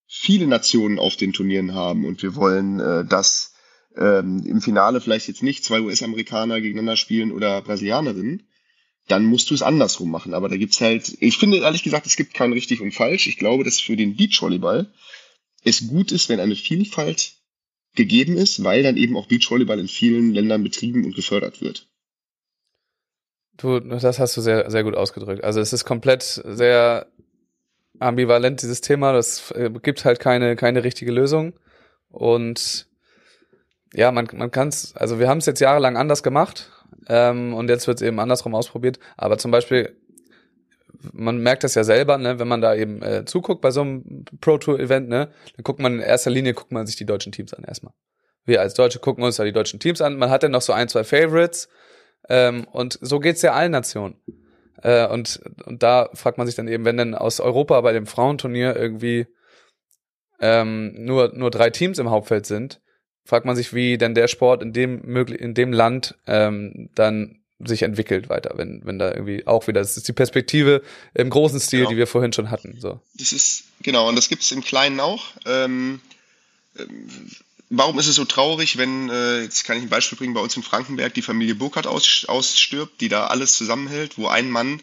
[0.07, 3.55] viele Nationen auf den Turnieren haben und wir wollen, äh, dass
[3.97, 8.49] ähm, im Finale vielleicht jetzt nicht zwei US-Amerikaner gegeneinander spielen oder Brasilianerinnen,
[9.09, 10.35] dann musst du es andersrum machen.
[10.35, 13.27] Aber da gibt's halt, ich finde ehrlich gesagt, es gibt kein richtig und falsch.
[13.27, 14.93] Ich glaube, dass für den Beachvolleyball
[15.63, 17.35] es gut ist, wenn eine Vielfalt
[17.95, 21.89] gegeben ist, weil dann eben auch Beachvolleyball in vielen Ländern betrieben und gefördert wird.
[23.57, 25.45] Du, das hast du sehr, sehr gut ausgedrückt.
[25.45, 27.07] Also es ist komplett sehr
[27.99, 29.13] ambivalent, dieses Thema.
[29.13, 31.55] Das äh, gibt halt keine, keine richtige Lösung.
[32.09, 32.87] Und
[33.93, 36.71] ja, man, man kann es, also wir haben es jetzt jahrelang anders gemacht
[37.09, 38.99] ähm, und jetzt wird es eben andersrum ausprobiert.
[39.17, 39.97] Aber zum Beispiel,
[41.13, 44.25] man merkt das ja selber, ne, wenn man da eben äh, zuguckt bei so einem
[44.41, 47.33] Pro Tour Event, ne, dann guckt man in erster Linie, guckt man sich die deutschen
[47.33, 47.95] Teams an erstmal.
[48.45, 50.17] Wir als Deutsche gucken uns da die deutschen Teams an.
[50.17, 51.69] Man hat dann noch so ein, zwei Favorites.
[52.29, 54.17] Ähm, und so geht's ja allen Nationen.
[54.85, 58.07] Äh, und, und da fragt man sich dann eben, wenn denn aus Europa bei dem
[58.07, 59.27] Frauenturnier irgendwie
[60.41, 62.81] ähm, nur, nur drei Teams im Hauptfeld sind,
[63.25, 67.41] fragt man sich, wie denn der Sport in dem möglich in dem Land ähm, dann
[67.61, 70.83] sich entwickelt weiter, wenn, wenn da irgendwie auch wieder, das ist die Perspektive
[71.15, 71.91] im großen Stil, Genau.
[71.91, 72.79] die wir vorhin schon hatten.
[72.79, 73.01] So.
[73.15, 75.25] Das ist, genau, und das gibt's im Kleinen auch.
[75.47, 76.01] Ähm,
[76.79, 77.31] ähm,
[77.71, 80.57] warum ist es so traurig, wenn, äh, jetzt kann ich ein Beispiel bringen, bei uns
[80.57, 84.83] in Frankenberg die Familie Burkhardt aus, ausstirbt, die da alles zusammenhält, wo ein Mann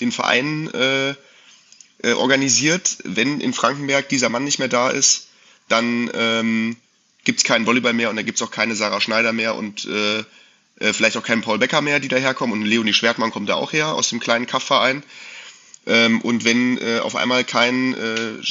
[0.00, 1.14] den Verein äh,
[2.02, 2.98] äh, organisiert.
[3.04, 5.28] Wenn in Frankenberg dieser Mann nicht mehr da ist,
[5.68, 6.76] dann ähm,
[7.24, 10.24] gibt's keinen Volleyball mehr und dann gibt's auch keine Sarah Schneider mehr und äh,
[10.80, 13.72] äh, vielleicht auch kein Paul Becker mehr, die daherkommen und Leonie Schwertmann kommt da auch
[13.72, 15.02] her aus dem kleinen Kaffverein.
[15.86, 18.42] Ähm, und wenn äh, auf einmal kein äh,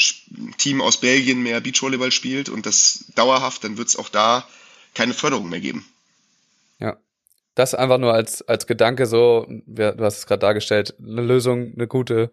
[0.58, 4.48] Team aus Belgien mehr Beachvolleyball spielt und das dauerhaft, dann wird es auch da
[4.96, 5.86] keine Förderung mehr geben.
[6.80, 6.98] Ja.
[7.56, 11.88] Das einfach nur als, als Gedanke so, du hast es gerade dargestellt, eine Lösung, eine
[11.88, 12.32] gute,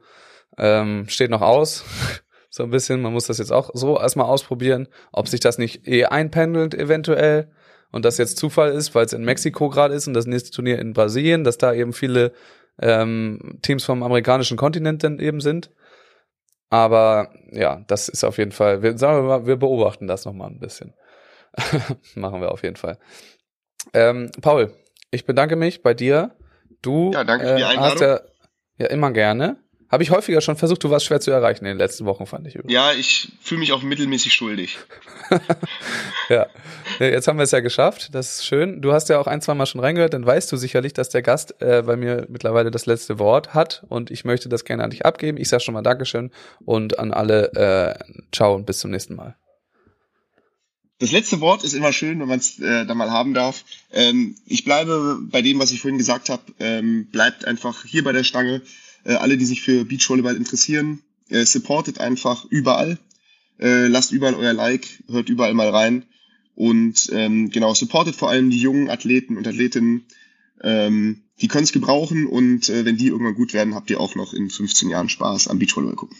[0.57, 1.84] ähm, steht noch aus.
[2.51, 5.86] so ein bisschen, man muss das jetzt auch so erstmal ausprobieren, ob sich das nicht
[5.86, 7.51] eh einpendelt eventuell
[7.92, 10.78] und das jetzt Zufall ist, weil es in Mexiko gerade ist und das nächste Turnier
[10.78, 12.32] in Brasilien, dass da eben viele
[12.81, 15.70] ähm, Teams vom amerikanischen Kontinent dann eben sind.
[16.68, 20.51] Aber ja, das ist auf jeden Fall, wir, sagen wir mal, wir beobachten das nochmal
[20.51, 20.95] ein bisschen.
[22.14, 22.99] Machen wir auf jeden Fall.
[23.95, 24.74] Ähm, Paul,
[25.11, 26.37] ich bedanke mich bei dir.
[26.83, 28.20] Du ja, danke für die äh, hast ja,
[28.79, 29.57] ja immer gerne.
[29.89, 32.47] Habe ich häufiger schon versucht, du warst schwer zu erreichen in den letzten Wochen, fand
[32.49, 32.72] ich übrigens.
[32.72, 34.78] Ja, ich fühle mich auch mittelmäßig schuldig.
[36.28, 36.47] ja,
[36.99, 38.09] jetzt haben wir es ja geschafft.
[38.12, 38.82] Das ist schön.
[38.82, 41.22] Du hast ja auch ein, zwei Mal schon reingehört, dann weißt du sicherlich, dass der
[41.22, 44.91] Gast äh, bei mir mittlerweile das letzte Wort hat und ich möchte das gerne an
[44.91, 45.39] dich abgeben.
[45.39, 46.32] Ich sage schon mal Dankeschön
[46.64, 49.37] und an alle äh, ciao und bis zum nächsten Mal.
[50.99, 53.64] Das letzte Wort ist immer schön, wenn man es äh, da mal haben darf.
[53.93, 56.43] Ähm, ich bleibe bei dem, was ich vorhin gesagt habe.
[56.59, 58.62] Ähm, bleibt einfach hier bei der Stange
[59.07, 62.99] äh, alle, die sich für Beachvolleyball interessieren, äh, supportet einfach überall.
[63.59, 66.05] Äh, lasst überall euer Like, hört überall mal rein.
[66.55, 70.05] Und ähm, genau, supportet vor allem die jungen Athleten und Athletinnen.
[70.63, 74.15] Ähm, die können es gebrauchen und äh, wenn die irgendwann gut werden, habt ihr auch
[74.15, 76.17] noch in 15 Jahren Spaß am Beachvolleyball gucken.